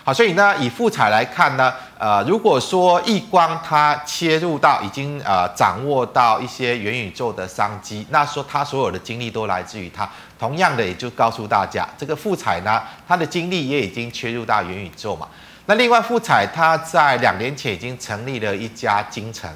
[0.06, 10.10] 好，所以呢，以富彩来看呢，呃，如果说亿光它切入到已经呃掌握到一些元宇宙的商机，那说它所有的精力都来自于它。
[10.40, 15.28] 同样的，也就告诉大家，这个富彩呢，它的精力也已经切入到元宇宙嘛。
[15.66, 19.52] 那另外，富彩它在两年前已经成立了一家精诚，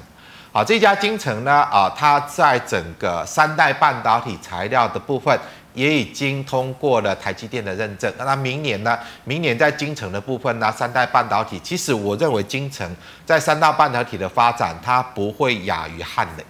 [0.52, 5.34] 好，这家精诚呢，啊，它在整个三代半导体材料的部分。
[5.74, 8.98] 也已经通过了台积电的认证，那明年呢？
[9.24, 12.88] 明年在京城的部分呢，三代半导体，其实我认为京城
[13.26, 16.44] 在三大半导体的发展，它不会亚于汉磊。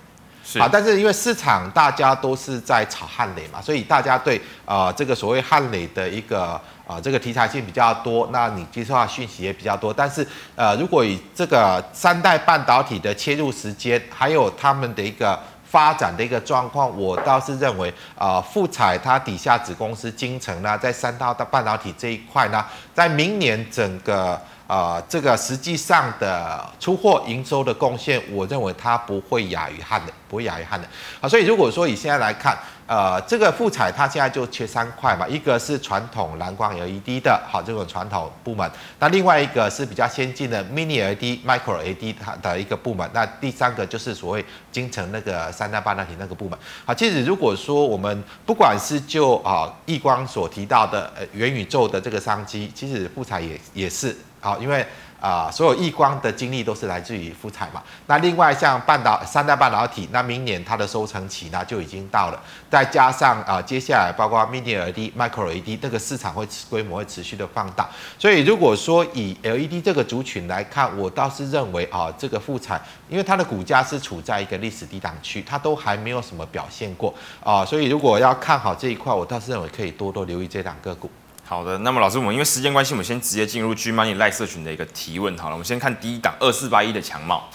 [0.47, 9.91] 是啊，但是因为市场大家都是在炒汉磊嘛，所以大家对呃这个所谓汉磊的一个啊、呃、这个题材性比较多，那你接受到讯息也比较多。
[9.91, 15.41] 但是呃，如果以这个三代半导体的切入时间，还有他们的一个
[15.75, 24.41] 发展的一个状况，我倒是认为啊，富彩它底下子公司精成呢，在三代半导体这一块呢，在明年整个。
[24.67, 30.89] 啊、这个实际上的出货营收的贡献，我认为它不会亚于汉的，不会亚于汉的。
[31.21, 32.57] 啊，所以如果说以现在来看，
[32.87, 46.59] 呃，这个富彩它现在就缺三块嘛，一个是传统蓝光 LED 的，好，这种传统部门，那另外一个是比较先进的 Mini LED、Micro LED 它的一个部门，那第三个就是所谓京城那个三大半导体那个部门。
[46.85, 54.15] 好，其实如果说我们不管是就啊易光所提到的呃元宇宙的这个商机，其实富彩也也是。
[54.45, 54.87] 好，因为
[55.21, 57.83] 啊、所有易光的精力都是来自于富采嘛。
[58.07, 62.39] 那另外像半导三代半导体，那明年它的收成期呢就已经到了。
[62.71, 67.89] 再加上啊、接下来包括 Mini LED、Micro LED，那个市场会规模会持续的放大。
[68.19, 72.79] 所以如果说以 LED 这个族群来看，我倒是认为啊，这个富采，
[73.09, 77.65] 因为它的股价是处在一个历史低档区，它都还没有什么表现过啊。
[77.65, 81.11] 所以如果要看好这一块，我倒是认为可以多多留意这两个股。
[81.47, 85.37] 好的，那么老师，我们因为时间关系，我们先直接进入 G Money Live 社群的一个提问。
[85.37, 87.51] 好了，我们先看第一档二四八一的强茂。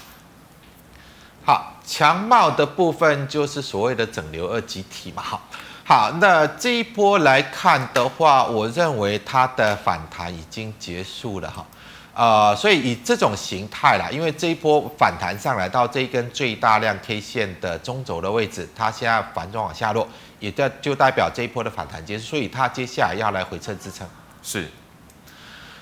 [1.43, 5.23] 好，强茂的部分就是所谓的整流二极体嘛。
[5.23, 5.41] 好，
[5.83, 11.65] 好，那这一波来看的话，我认为它的反弹已经结束了哈。
[12.13, 20.07] 呃，所以以这种形态啦，因为这一波反弹上来到这一根最大量 K 线的中轴的位置，它现在反转往下落。
[20.39, 24.07] 也代就代表这一波的反弹结束，所以它接下来要来回撤支撑。
[24.41, 24.67] 是，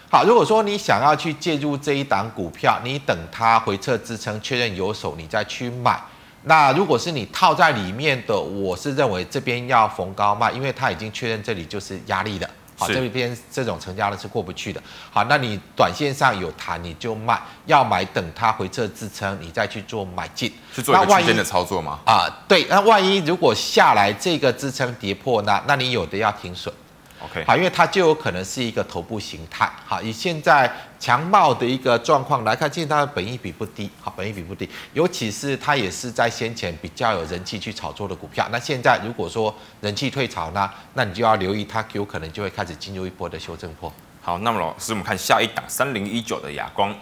[0.10, 6.02] 好，如果说你想要去介入这一档股票，你等它回撤支撑确认有手，你再去买。
[6.44, 12.50] 那如果是你套在里面的，我是认为这边要逢高卖，因为它已经确认这里就是压力的。
[12.78, 14.82] 好，这边这种成交的是过不去的。
[15.12, 22.00] 好，那你短线上有弹你就卖，要买等它回撤支撑，你再去做买进，是做一个区间的操作吗？
[22.06, 22.64] 啊，对。
[22.70, 25.60] 那万一如果下来这个支撑跌破呢？
[25.68, 26.72] 那你有的要停损。
[27.20, 29.68] OK，好，因为它就有可能是一个头部形态。
[29.86, 33.90] 好，以现在强茂的一个状况来看，其实它的本益比不低。
[34.00, 38.48] 好，本益比不低，尤其是它也是在先前比较有人气去炒作的股票。
[38.52, 43.92] 那现在如果说人气退潮呢，那你就要留意它有可能就会开始进入一波的修正波。
[44.22, 46.96] 好，那么老师，我们看下一档三零一九的亚光。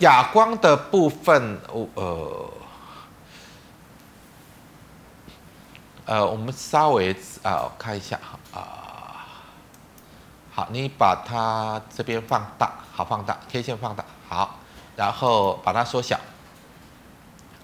[0.00, 1.60] 亚光的部分，
[1.94, 2.52] 呃。
[6.04, 7.12] 呃，我们稍微
[7.42, 8.64] 啊、呃、看一下哈啊、呃，
[10.52, 14.58] 好，你把它这边放大，好放大，K 线放大，好，
[14.96, 16.18] 然后把它缩小，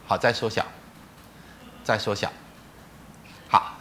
[0.07, 0.65] 好，再缩小，
[1.83, 2.31] 再缩小，
[3.49, 3.73] 好，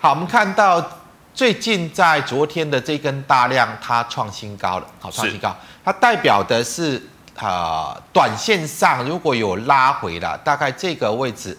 [0.00, 0.84] 好，我们看到
[1.32, 6.96] 最近在昨天的这根大量，它创新高了，好，创新高，它代表的是
[7.36, 11.56] 啊、呃，短线上如果有拉回了，大概这个位置。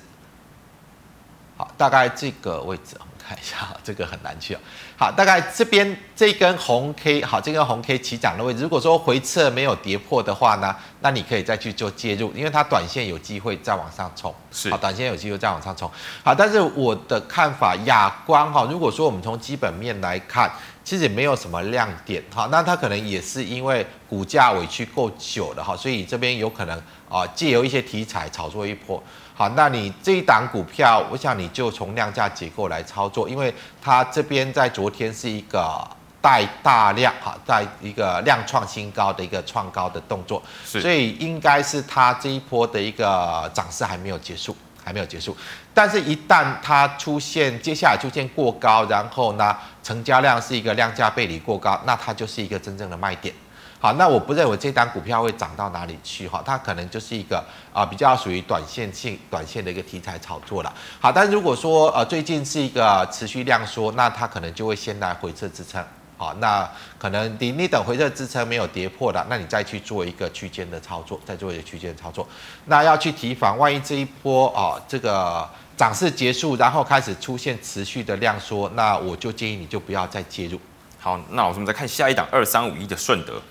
[1.60, 4.62] 好，大概这个位置，我们看一下， 这个很难去啊。
[4.98, 14.34] 好，大概这边这根红 K，好，这根红 K 起涨的位置，如果说回撤没有跌破的话呢，那你可以再去做介入，因为它短线有机会再往上冲。
[14.54, 15.92] 是，好，短线有机会再往上冲。
[16.24, 20.50] 好，但是我的看法，亚光哈，如果说我们从基本面来看，
[20.86, 22.24] 其实也没有什么亮点。
[22.34, 29.04] 哈，那它可能也是因为股价委屈够久了哈，所以这边有可能啊借由一些题材炒作一波。
[29.40, 35.80] 好，那你这一档股票，我想你就从量价结构来操作，因为它这边在昨天是一个
[36.22, 45.34] 带大量，哈，在一个量创新高的一个创高的动作，所以应该是它这一波的一个涨势还没有结束，还没有结束。
[45.74, 53.34] 但是，一旦它出现接下来出现过高，然后呢，成交量是一个量价背离过高，那它就是一个真正的卖点。
[53.82, 60.74] 好，那我不认为这单股票会涨到哪里去哈，它可能就是一个啊比较属于短线性、短线的一个题材炒作了。
[61.00, 65.82] 好，但如果说呃最近是一个持续量缩，那它可能就会先来回撤支撑。
[66.18, 72.28] 好，那可能你你等回撤支撑没有跌破的，那你再去做一个区间的操作，再做一个区间操作。
[72.66, 80.60] 那要去提防，万一这一波啊这个涨势结束，然后开始出现持续的量缩，那我就建议你就不要再介入。
[81.00, 83.42] 好，那我们再看下一档二三五一的顺德。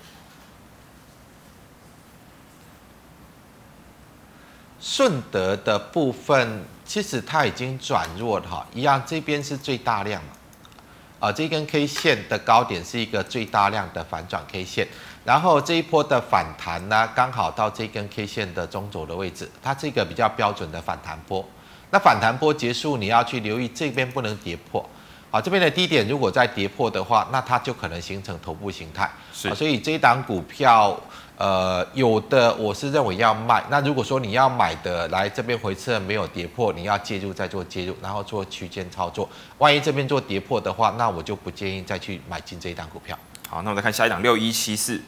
[4.79, 10.29] 顺德的部分其实它已经转弱了哈，一样这边是最大量嘛，
[11.19, 14.87] 啊，这根 K 线的高点是一个最大量的反转 K 线，
[15.25, 21.45] 然后这一波的反弹呢，刚好到这根 K 线的中轴的位置，它是一个比较标准的反弹波。
[21.91, 24.87] 那反弹波结束，你要去留意这边不能跌破。
[25.31, 29.07] 啊，这边的低点如果再跌破的话，那它就可能形成头部形态。
[29.31, 30.99] 是，所以这一档股票，
[31.39, 33.63] 呃，有的我是认为要卖。
[33.69, 39.27] 那如果说你要买的，来这边回撤没有跌破，你要介入再做介入，然后做区间操作。
[39.57, 43.17] 万一这边做跌破的话，那我就不建议再去买进这一档股票。
[43.47, 45.01] 好，那我们再看下一档六一七四。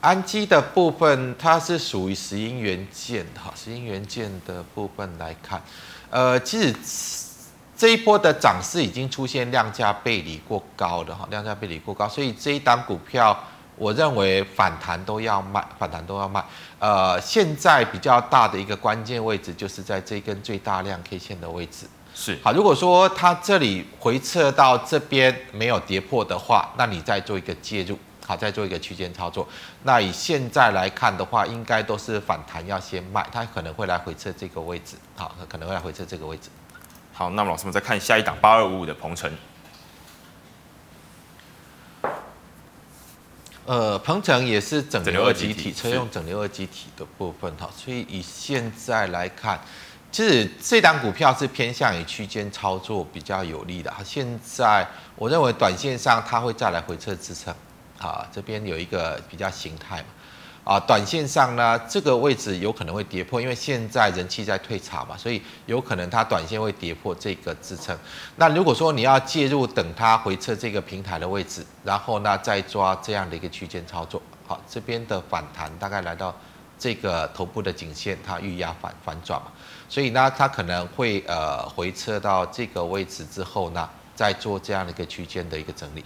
[0.00, 5.60] 安基的部分，它是属于石英元件哈，石英元件的部分来看，
[6.10, 6.72] 呃，其实
[7.78, 13.38] 这一波的涨势已经出现量价背离过高的哈，量价背离过高，所以这一档股票，
[13.76, 16.44] 我认为反弹都要卖，反弹都要卖。
[16.80, 21.86] 呃，现在比较大的一个关键位置就是在这根最大量 K 线的位置。
[22.12, 27.96] 是好，如果说它这里回撤到这边没有跌破的话，那你再做一个介入。
[28.26, 29.48] 好，再做一个区间操作。
[29.84, 34.96] 那以现在来看的话，应该都是反弹要先卖，它可能会来回撤这个位置。
[35.16, 36.50] 好，可能会来回撤这个位置。
[37.18, 39.28] 好，那么老师们再看下一档八二五五的鹏程。
[43.66, 47.52] 呃，鹏程也是整流二极体，车用整流二极体的部分。
[47.56, 49.58] 哈，所以以现在来看，
[50.12, 53.92] 其实这档股票是偏向于区间操作比较有利的。
[54.04, 57.52] 现在我认为短线上它会再来回撤支撑。
[57.98, 60.06] 好，这边有一个比较形态嘛，
[60.68, 67.98] 啊，短线上呢，这个位置有可能会跌破，因为现在人气在退潮嘛，所以有可能它短线会跌破这个支撑。
[68.36, 74.20] 那如果说你要介入，等它回撤这个平台的位置，然后呢再抓这样的一个区间操作。
[74.46, 76.36] 好，这边的反弹大概来到
[76.78, 79.46] 这个头部的颈线，它预压反反转嘛，
[79.88, 86.04] 所以呢它可能会呃回撤到这个位置之后呢，再做这样的一个区间的一个整理。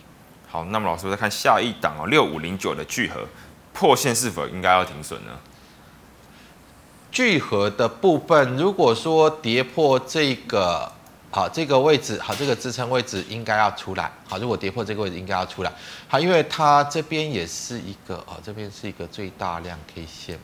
[0.48, 3.26] 好，那么老师再看下一档哦，六五零九的聚合
[3.72, 5.32] 破线是否应该要停损呢？
[7.10, 10.90] 聚合的部分，如果说跌破这个
[11.30, 14.10] 好这个位置，好这个支撑位置应该要出来。
[14.26, 15.70] 好，如果跌破这个位置应该要出来。
[16.08, 20.38] 好，因为它这边也是一个啊，这边是一个最大量 K 线。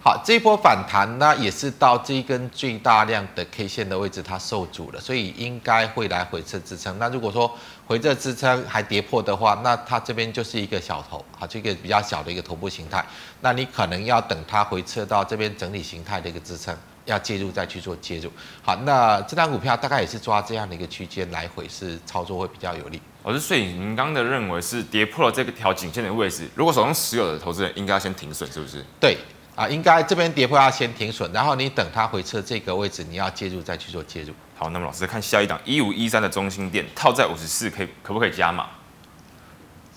[0.00, 6.98] 好，这一波反弹呢，也是到这一根最大量的 K 线的位置，它受阻了，所以应该会来回撤支撑。
[6.98, 7.50] 那如果说
[7.88, 13.02] 回撤支撑还跌破的话，那它这边就是一个小头，啊，这个比较小的一个头部形态。
[13.40, 16.76] 那你可能要等它回撤到这边整体形态的一个支撑，
[17.06, 18.30] 要介入再去做介入。
[18.62, 23.00] 好，那这张股票大概也是抓这样的一个区间来回，是操作会比较有利。
[23.22, 28.84] 我是所以您刚的认为是跌破了这个条颈线的位置，如果手中持有的投资人应该要先停损，是不是？
[29.00, 29.16] 对。
[29.54, 34.32] 啊，应该这边跌破要先停损，然后你等它回撤这个位置，你要介入再去做介入。
[34.58, 38.66] 好，那么老师看下一档一五一三的中心店套在五十四，可以可不可以加码？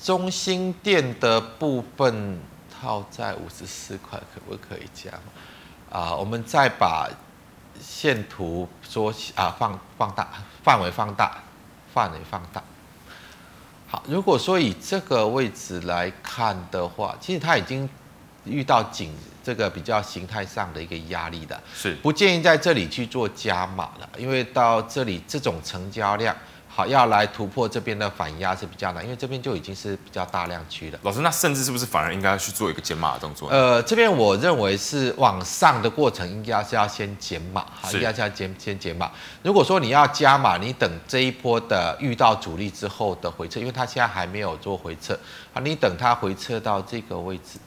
[0.04, 2.40] 中心店的部分
[2.70, 5.10] 套在五十四块，可不可以加
[5.90, 6.00] 码？
[6.00, 7.10] 啊，我们再把
[7.82, 10.28] 线图缩啊放放大
[10.64, 11.40] 范围放大
[11.92, 12.62] 范围放大。
[13.88, 17.90] 好，如果说以这个位置来看的话，其实它已经
[18.46, 19.12] 遇到颈。
[19.44, 26.36] 这个比较形态上的一个压力的，是不建议在这里去做加码了，因为到这里这种成交量，
[26.68, 31.00] 好要来突破这边的反压是比较难，因为这边就已经是比较大量区了。
[31.02, 33.50] 老师，那甚至是不是反而应该去做一个减码的动作？
[33.50, 39.12] 呃，这边我认为是往上的过程应该是要先减码，好，应该是要减先减码。
[39.44, 45.14] 如果说你要加码，你等这一波的遇到阻力之后的回撤，因为它现在还没有做回撤，
[45.54, 47.60] 啊，你等它回撤到这个位置。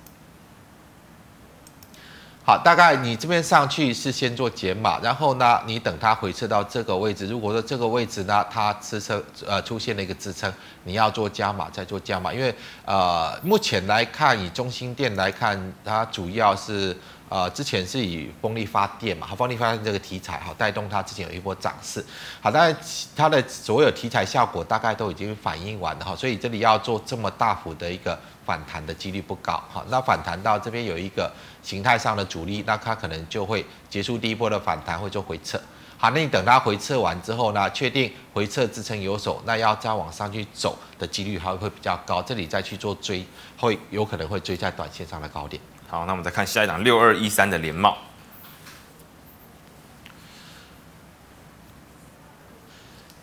[2.46, 7.26] 好，大概你这边上去是先做减码，然后呢，你等它回撤到这个位置。
[7.26, 16.94] 如果说这个位置呢，它支撑呃出现了一个支撑，你要做加码再做加码，因为呃目前来看，以中心电来看，它主要是
[17.30, 22.04] 呃之前是以风力发电嘛，好，风力发电这个题材好带动它之前有一波涨势，
[22.42, 22.76] 好，但
[23.16, 28.18] 它的所有题材效果大概都已经反映完了哈，所以这里要做这么大幅的一个。
[28.44, 31.32] 反弹的几率不高，好，那反弹到这边有一个
[31.62, 35.60] 形态上的阻力，那它可能就会结束第一波的反弹，会做回撤。
[35.96, 43.24] 好，那你等它回撤完之后呢，确定回撤支撑有手，那要再往上去走的几率还会比较高，这里再去做追，
[43.56, 45.62] 会有可能会追在短线上的高点。
[45.88, 47.96] 好，那我们再看下一档六二一三的连帽。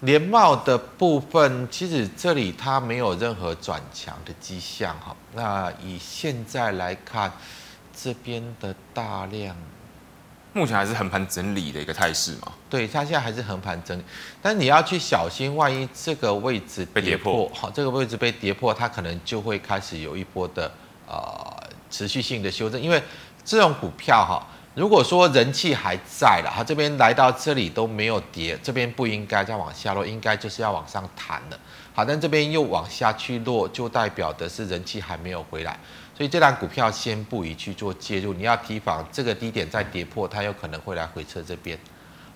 [0.02, 5.16] 联茂的部分，其实这里它没有任何转强的迹象哈。
[5.34, 7.32] 那以现在来看，
[7.96, 9.56] 这边的大量
[10.54, 12.52] 目前还是横盘整理的一个态势嘛？
[12.70, 14.04] 对，它现在还是横盘整理，
[14.42, 20.70] 但你要去小心，万一这个位置被跌破，好，这个位置被跌破，它可能就会开始有一波的
[21.08, 23.02] 呃持续性的修正，因为
[23.46, 31.60] 这种股票哈，如果说人气还在了，它这边来到这里都没有跌，这边不应该再往下落，应该就是要往上弹的。
[31.94, 35.78] 好，但这边又往下去落，就代表的是人气还没有回来。
[36.16, 41.78] 所以这档股票先不宜去做介入，你要提防这个低点再跌破，它有可能会来回撤这边，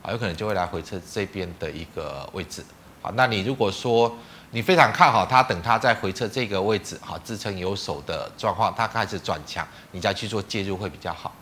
[0.02, 2.62] 啊，有可能就会来回撤这边的一个位置。
[3.02, 4.14] 好，那你如果说
[4.52, 11.34] 你非常看好它，等它再回撤这个位置，好，支撑有手的状况，它开始转强，你再去做介入会比较好。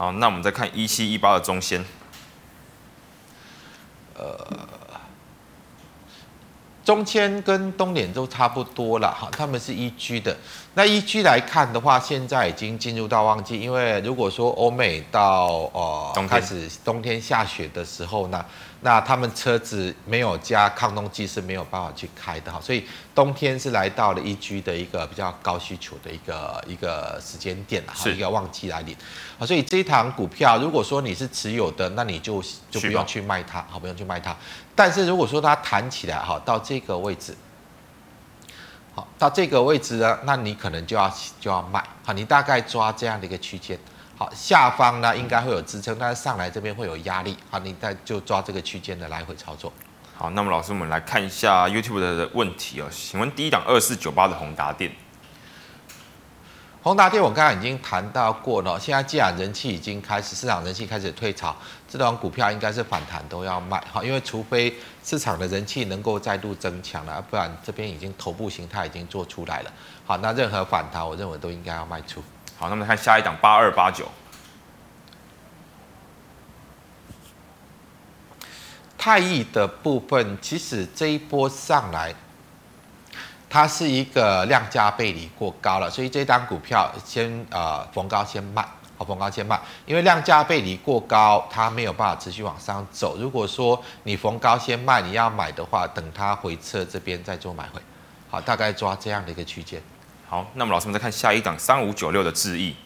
[0.00, 1.84] 好，那我们再看一七一八的中仙，
[4.14, 4.34] 呃。
[6.82, 10.34] 中签跟东联都差不多了哈，他们是一居的。
[10.72, 18.42] 那一居来看的话，现在已经进入到旺季，因为如果说欧美到呃冬天开始冬天下雪的时候呢。
[18.82, 22.82] 那他们车子没有加抗冻剂是没有办法去开的哈，所以
[23.14, 28.96] 冬天是来到了一居的一个比较高需求的一个一个时间点哈，一个旺季来临，
[29.38, 34.34] 啊，所以这一档股票如果说你是持有的，那你就就不用去卖它，好，不用去卖它。
[34.74, 37.36] 但是如果说它弹起来哈，到这个位置，
[38.94, 43.78] 好，到这个位置呢，那你可能就要就要卖，好，你大概抓这样的一个区间。
[44.20, 47.34] 好，下方呢应该会有支撑，但是上来这边会有压力。
[47.50, 49.72] 好，你再就抓这个区间的来回操作。
[50.14, 52.88] 好，那么老师，我们来看一下 YouTube 的问题哦。
[52.90, 54.92] 请问第一档二四九八的宏达电，
[56.82, 58.78] 宏达电我刚刚已经谈到过了。
[58.78, 61.56] 现在既然人气已经开始，市场人气开始退潮，
[61.88, 63.82] 这档股票应该是反弹都要卖。
[63.90, 69.72] 哈，因为除非市场的人气能够再度增强了，不然这边已经头部形态已经做出来了。
[70.04, 72.22] 好，那任何反弹，我认为都应该要卖出。
[72.60, 74.06] 好，那么看下一档八二八九，
[78.98, 82.14] 太毅的部分，其实这一波上来，
[83.48, 88.62] 它是一个量价背离过高了，所以这档股票先呃逢高先卖，
[88.98, 93.16] 好，逢高先卖，因为量价背离过高，它没有办法持续往上走。
[93.16, 97.80] 如果说你逢高先卖，你要买的话，等它回撤这边再做买回，
[98.28, 99.82] 好，大概抓这样的一个区间。
[100.30, 102.76] 好，那么老师们再看下一档三五九六的智易，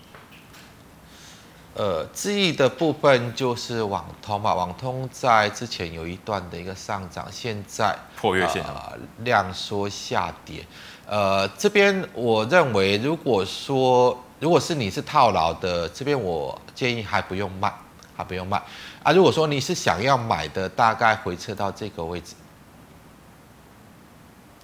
[1.75, 10.67] 呃，智易的部分就是网通嘛，网通在之前有一段的一个上涨，现在破月线呃，量缩下跌，
[11.07, 17.71] 呃，这边我认为如果说如果是你是套牢的，这边我建议还不用卖，
[18.17, 18.57] 还不用卖
[19.03, 19.13] 啊。
[19.13, 22.35] 如果说你是想要买的，大概回撤到这个位置，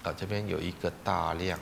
[0.03, 1.59] 啊，这边有一个大量。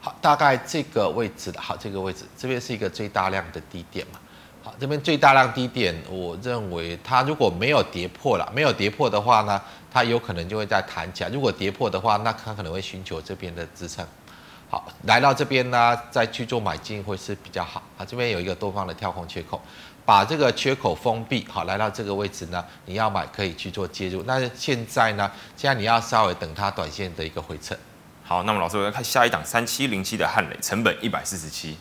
[0.00, 4.18] 好，大概这个位置的，好，这个位置这边是一个最大量的低点嘛。
[4.62, 11.30] 好，这边最大量低点，我认为它如果没有跌破了，没有跌破的话呢，它有可能就会再弹起来。
[11.30, 14.06] 如果跌破的话，那它可能会寻求这边的支撑。
[14.70, 17.82] 好，来到这边呢，再去做买进会是比较好。
[17.98, 19.60] 啊，这边有一个多方的跳空缺口，
[20.06, 21.46] 把这个缺口封闭。
[21.50, 24.22] 好，来到这个位置呢，你要买可以去做介入。
[24.26, 27.76] 那现在呢，现在你要稍微等它短线的一个回撤。
[28.30, 31.76] 好，那么老师，我要看下一档三七零七的汉磊，成本一百四十七。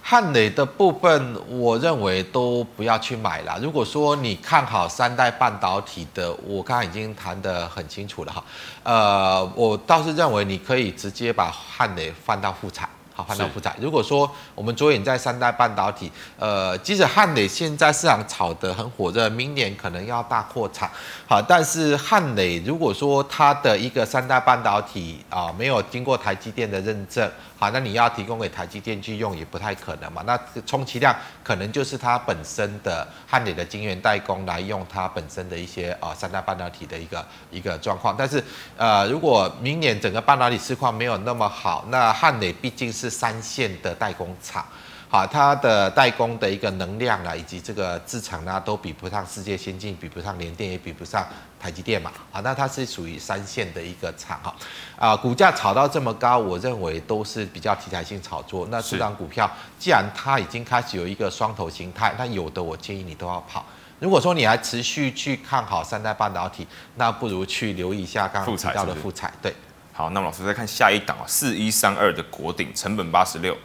[0.00, 3.58] 汉磊的部分，我认为都不要去买了。
[3.60, 8.44] 如果说你看好三代半导体的，我刚刚已经谈得很清楚了哈。
[8.84, 12.88] 呃，我倒是认为你可以直接把汉磊放到复产。
[13.22, 13.74] 好，换到负债。
[13.80, 20.90] 如果说我们着眼在三代半导体，呃，即使汉磊现在市场炒得很火热，明年可能要大扩产，
[21.28, 27.30] 好，但是汉磊如果说它的一个三代半导体啊、呃，没有经过台积电的认证。
[27.58, 30.20] 好，那你要提供给台积电去用也不太可能嘛？
[30.26, 31.14] 那充其量
[31.44, 38.16] 可能就是它本身的汉磊的晶圆代工来用它本身的一些啊三代半导体的一个一个状况。
[38.18, 38.42] 但是
[38.76, 44.66] 呃，如果明年整个半导体市况没有那么好，那汉磊毕竟是三线的代工厂。
[45.08, 51.22] 好，它的代工的一个能量啊，以及这个制程呢，都比不上世界先进，比不上联电，也比不上
[51.60, 52.10] 台积电嘛。
[52.30, 54.54] 好，那它是属于三线的一个厂哈。
[54.96, 58.66] 啊，股价炒到这么高，我认为都是比较题材性炒作。
[58.70, 63.62] 那这档股票既然它已经开始有一个双头形态，那有的我建议你都要跑。
[63.98, 69.30] 如果说你还持续去看好三代半导体，那不如去留意一下刚刚提到的富彩。
[69.42, 69.54] 对，
[70.02, 73.56] 好，那么老师再看下一档啊，四一三二的国鼎，成本八十六。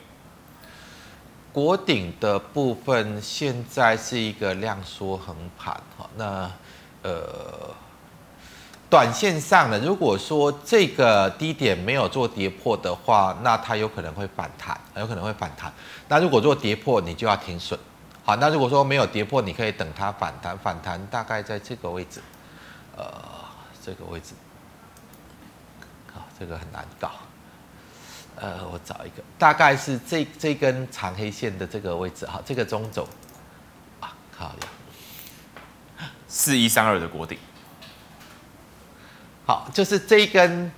[1.52, 6.52] 国鼎的部分现在是一个量缩横盘，哈，那
[7.02, 7.74] 呃，
[8.88, 15.74] 短线上呢，如果说这个低点没有做跌破的话，那它有可能会反弹，有可能会反弹。
[16.08, 17.80] 那如果做跌破，你就要停损。
[18.24, 22.22] 好，那如果说没有跌破，你可以等它反弹，反弹大概在这个位置，
[22.96, 23.12] 呃，
[23.84, 24.36] 这个位置，
[26.40, 27.12] 这个很难搞。
[28.40, 33.08] 呃，我找一个，大概是这这根长黑线的这个位置，哈，这个中轴，
[34.00, 37.36] 啊，好呀，四一三二的国顶。
[39.48, 40.72] 好，就是这一根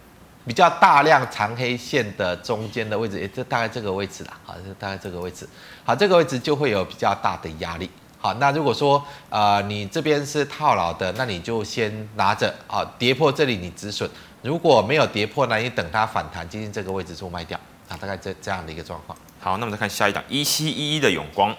[0.46, 4.40] 比较大量长黑线的中间的位置，也就大概这个位置啦。
[4.46, 5.46] 好，就大概这个位置。
[5.84, 7.90] 好，这个位置就会有比较大的压力。
[8.20, 12.56] 好，那如果说呃你这边是套牢的，那你就先拿着。
[12.68, 14.10] 啊，跌破这里你止损。
[14.42, 17.60] 如果没有跌破呢，你等它反弹接近这个位置做卖掉。
[17.90, 19.18] 啊，大概这这样的一个状况。
[19.40, 21.56] 好，那我们再看下一档一七一一的永光。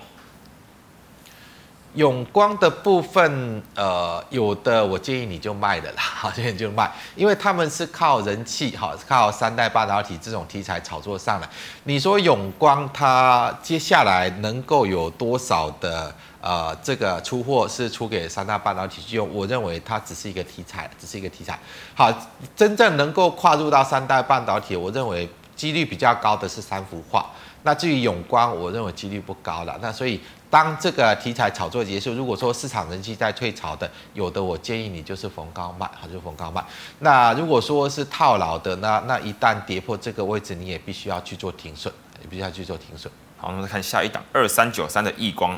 [1.97, 11.49] 永光的部分，呃，有的我建议你就卖了啦， 好，建议你就卖，因为他们是靠人气，好，靠三代半导体这种题材炒作上来。
[11.83, 19.35] 你说永光它接下来能够有多少的呃这个出货是出给三大半导体就用？
[19.35, 21.59] 我认为它只是一个题材，只是一个题材。
[21.95, 22.13] 好，
[22.57, 27.31] 真正能够跨入到三代半导体，我认为几率比较高的是三福化。
[27.63, 29.79] 那至于永光，我认为几率不高了。
[29.81, 30.21] 那所以。
[30.51, 36.61] 当这个题材炒作结束，如果说市场人气在退潮的，有的我建议你就是逢高卖，好，就逢高卖。
[36.99, 43.13] 那如果说是套牢的，那那一旦跌破这个位置，你也必须要去做停损，也必须要去做停损。
[43.37, 45.57] 好，我们再看下一档二三九三的亿光。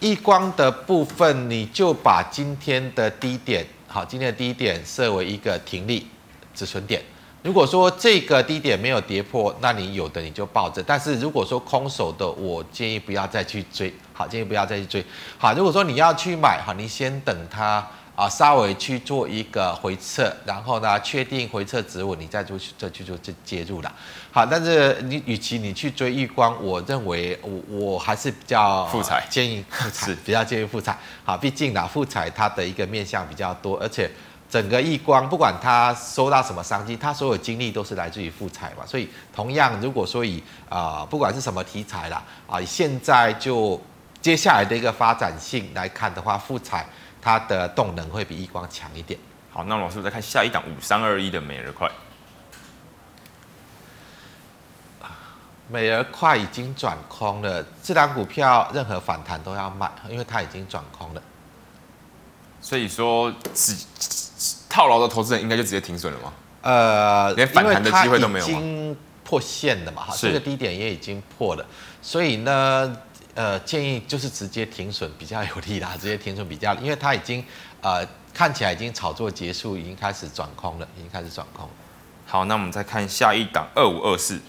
[0.00, 6.06] 亿光的部分，你就把今天的低点，好，今天的低点设为一个停利
[6.54, 7.02] 止损点。
[7.42, 10.82] 如果说这个低点没有跌破，那你有的你就抱着。
[10.82, 13.92] 但是如果说空手的，我建议不要再去追。
[14.12, 15.04] 好，建议不要再去追。
[15.38, 17.86] 好，如果说你要去买，好，你先等它
[18.16, 23.94] 啊稍微去做一个回撤，然后呢确定回撤止稳，你再做再去做这介入了。
[24.32, 30.98] 好，但是你与其你去追亿光，我认为我我还是比较复彩建议复彩，比较建议复彩。
[31.24, 34.10] 好，毕竟呢复彩它的一个面向比较多，而且。
[34.48, 38.86] 整个易光，不管它收到什么商机，它所有精力都是来自于复彩嘛。
[38.86, 43.78] 所以同样，如果说以啊、呃，不管是什么题材啦，啊，现在就
[44.22, 46.86] 接下来的一个发展性来看的话，富采
[47.26, 49.18] 它的动能会比亿光强一点。
[49.52, 51.90] 好，那老师再看下一档五三二一的美而快。
[55.68, 61.22] 美而快已经转空了，这档股票任何反弹都要卖，因为它已经转空了。
[62.60, 63.74] 所以说是。
[64.68, 66.32] 套牢的投资人应该就直接停损了吗？
[66.60, 68.52] 呃，连反弹的机会都没有吗？
[68.52, 71.64] 已经破线了嘛，哈，这个低点也已经破了，
[72.02, 72.96] 所以呢，
[73.36, 77.44] 呃，建议就是直接停损比较有利啦， 直接停损比较，因为它已经
[77.80, 81.68] 呃看起来已经炒作结束，已经开始转空了，已经开始转空。
[82.26, 84.40] 好，那我们再看下一档二五二四，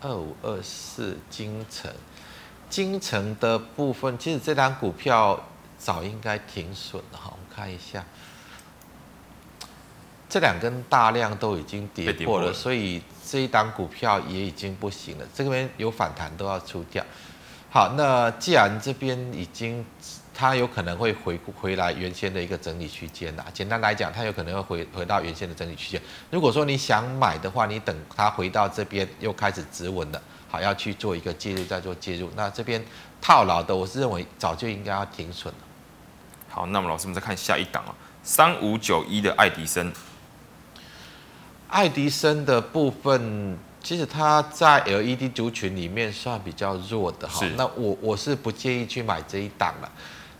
[0.00, 1.92] 二五二四金城，
[2.70, 5.38] 金城的部分，其实这档股票。
[5.76, 8.02] 早应该停损了哈，我们看一下，
[10.30, 13.02] 这两根大量都已经跌破了，所以
[13.34, 15.26] 这一档股票也已经不行了。
[15.34, 17.04] 这边有反弹都要出掉。
[17.68, 19.84] 好，那既然这边已经，
[20.32, 23.44] 它有可能会回回来原先的一个整理区间了。
[23.52, 26.00] 简单来讲，它有可能会回回到原先的整理区间。
[26.30, 32.30] 如果说你想买的话，你等它回到这边又开始止稳了，好，要去做一个介入，再做介入。
[32.36, 32.80] 那这边
[33.20, 35.60] 套牢的，我是认为早就应该要停损了。
[36.48, 37.90] 好，那么老师，我们再看下一档啊，
[38.22, 39.92] 三五九一的爱迪生。
[41.68, 47.46] 爱迪生的部分，其实它在 LED 族群里面算比较弱的哈。
[47.56, 49.90] 那我我是不建议去买这一档了。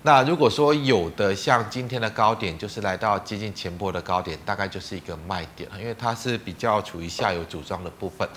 [0.03, 8.29] 那如果说有的，像今天的高点，就是来到接近前波的高点，大概就是一个卖点，因为它是比较处于下游组装的部分。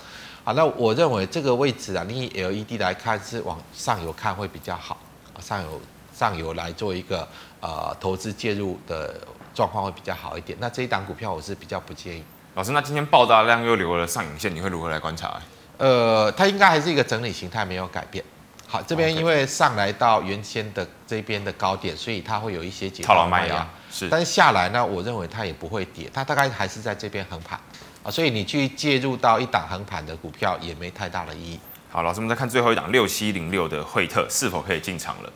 [0.44, 4.98] 好，那我认为这个位置啊，你以 LED 来看是往上游看会比较好，
[5.40, 5.80] 上游。
[6.10, 7.28] 上游来做一个
[7.60, 9.20] 呃投资介入的
[9.54, 10.58] 状况会比较好一点。
[10.60, 12.24] 那这一档股票我是比较不建议。
[12.58, 15.40] 老师，那今天爆大量又留了上影线，你会如何来观察？
[15.76, 18.24] 呃，它应该还是一个整理形态，没有改变。
[18.66, 23.64] 好，这边因为上来到原先的这边的高点，所以它会有一些解套卖压。
[23.92, 24.08] 是。
[24.08, 27.56] 但是下来呢，我认为它也不会跌，它大概还是在这边横盘
[28.02, 31.60] 啊，所以你去介入到一档横盘的股票也没太大的意义。
[31.88, 35.32] 好，老师，我们再看最后一档六七零六的惠特是否可以进场了？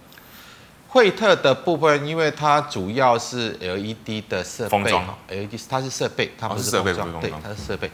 [0.92, 4.92] 惠特的部分，因为它主要是 LED 的设备
[5.28, 7.90] ，LED 它是设备，它不是封装，对，它是设备。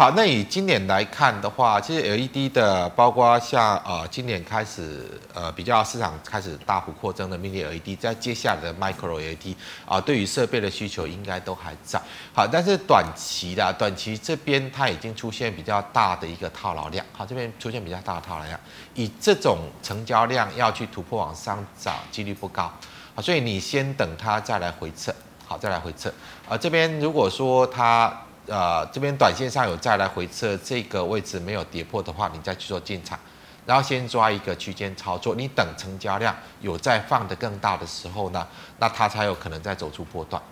[0.00, 12.00] 好，那以今年来看的话，其实 LED 的，包括像呃今年开始呃比较市场开始大幅扩增的 Mini LED，在接下来的 Micro LED 啊、呃，对于设备的需求应该都还在。
[12.32, 18.58] 好，但是短期的短期这边它已经出现比较大的一个套牢量，好，这边出现比较大的套牢量，
[18.94, 22.72] 以这种成交量要去突破往上涨几率不高，
[23.14, 25.14] 好，所以你先等它再来回撤，
[25.46, 26.08] 好，再来回撤。
[26.08, 28.18] 啊、呃，这边如果说它
[28.50, 33.16] 呃，这边短线上有再来回测，这个位置没有跌破的话，你再去做进场，
[33.64, 35.36] 然后先抓一个区间操作。
[35.36, 38.44] 你等成交量有再放得更大的时候呢，
[38.80, 40.42] 那它才有可能再走出波段。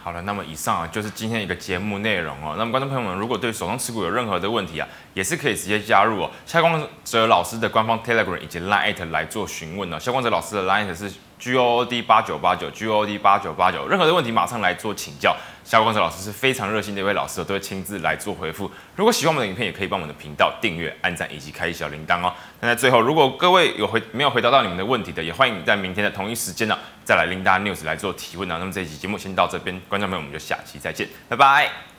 [0.00, 2.54] 好了，那么以上啊就是今天一个节目内容哦。
[2.56, 9.98] 那么观众朋友们，如果对手中持股有任何的问题啊，也是可以直接加入哦，肖光哲老师的官方 Telegram 以及 Line 来做询问哦。
[9.98, 15.36] 肖光哲老师的 Line 是 G O O D 八九八九 G O O D 八九八九，任何的问题马上来做请教。
[15.64, 18.70] 萧光哲老师是非常热心的一位老师，都会亲自来做回复。
[18.96, 22.34] 如果喜欢我们的影片，也可以帮我们的频道订阅、按赞以及开小铃铛哦。
[22.60, 28.56] 那在最后，如果各位有回没有回答到你们的问题的，也欢迎在明天的同一时间呢，再来 Linda News 来做提问啊。
[28.58, 31.89] 那么这一期节目先到这边，观众朋友们，我们就下期再见，拜拜。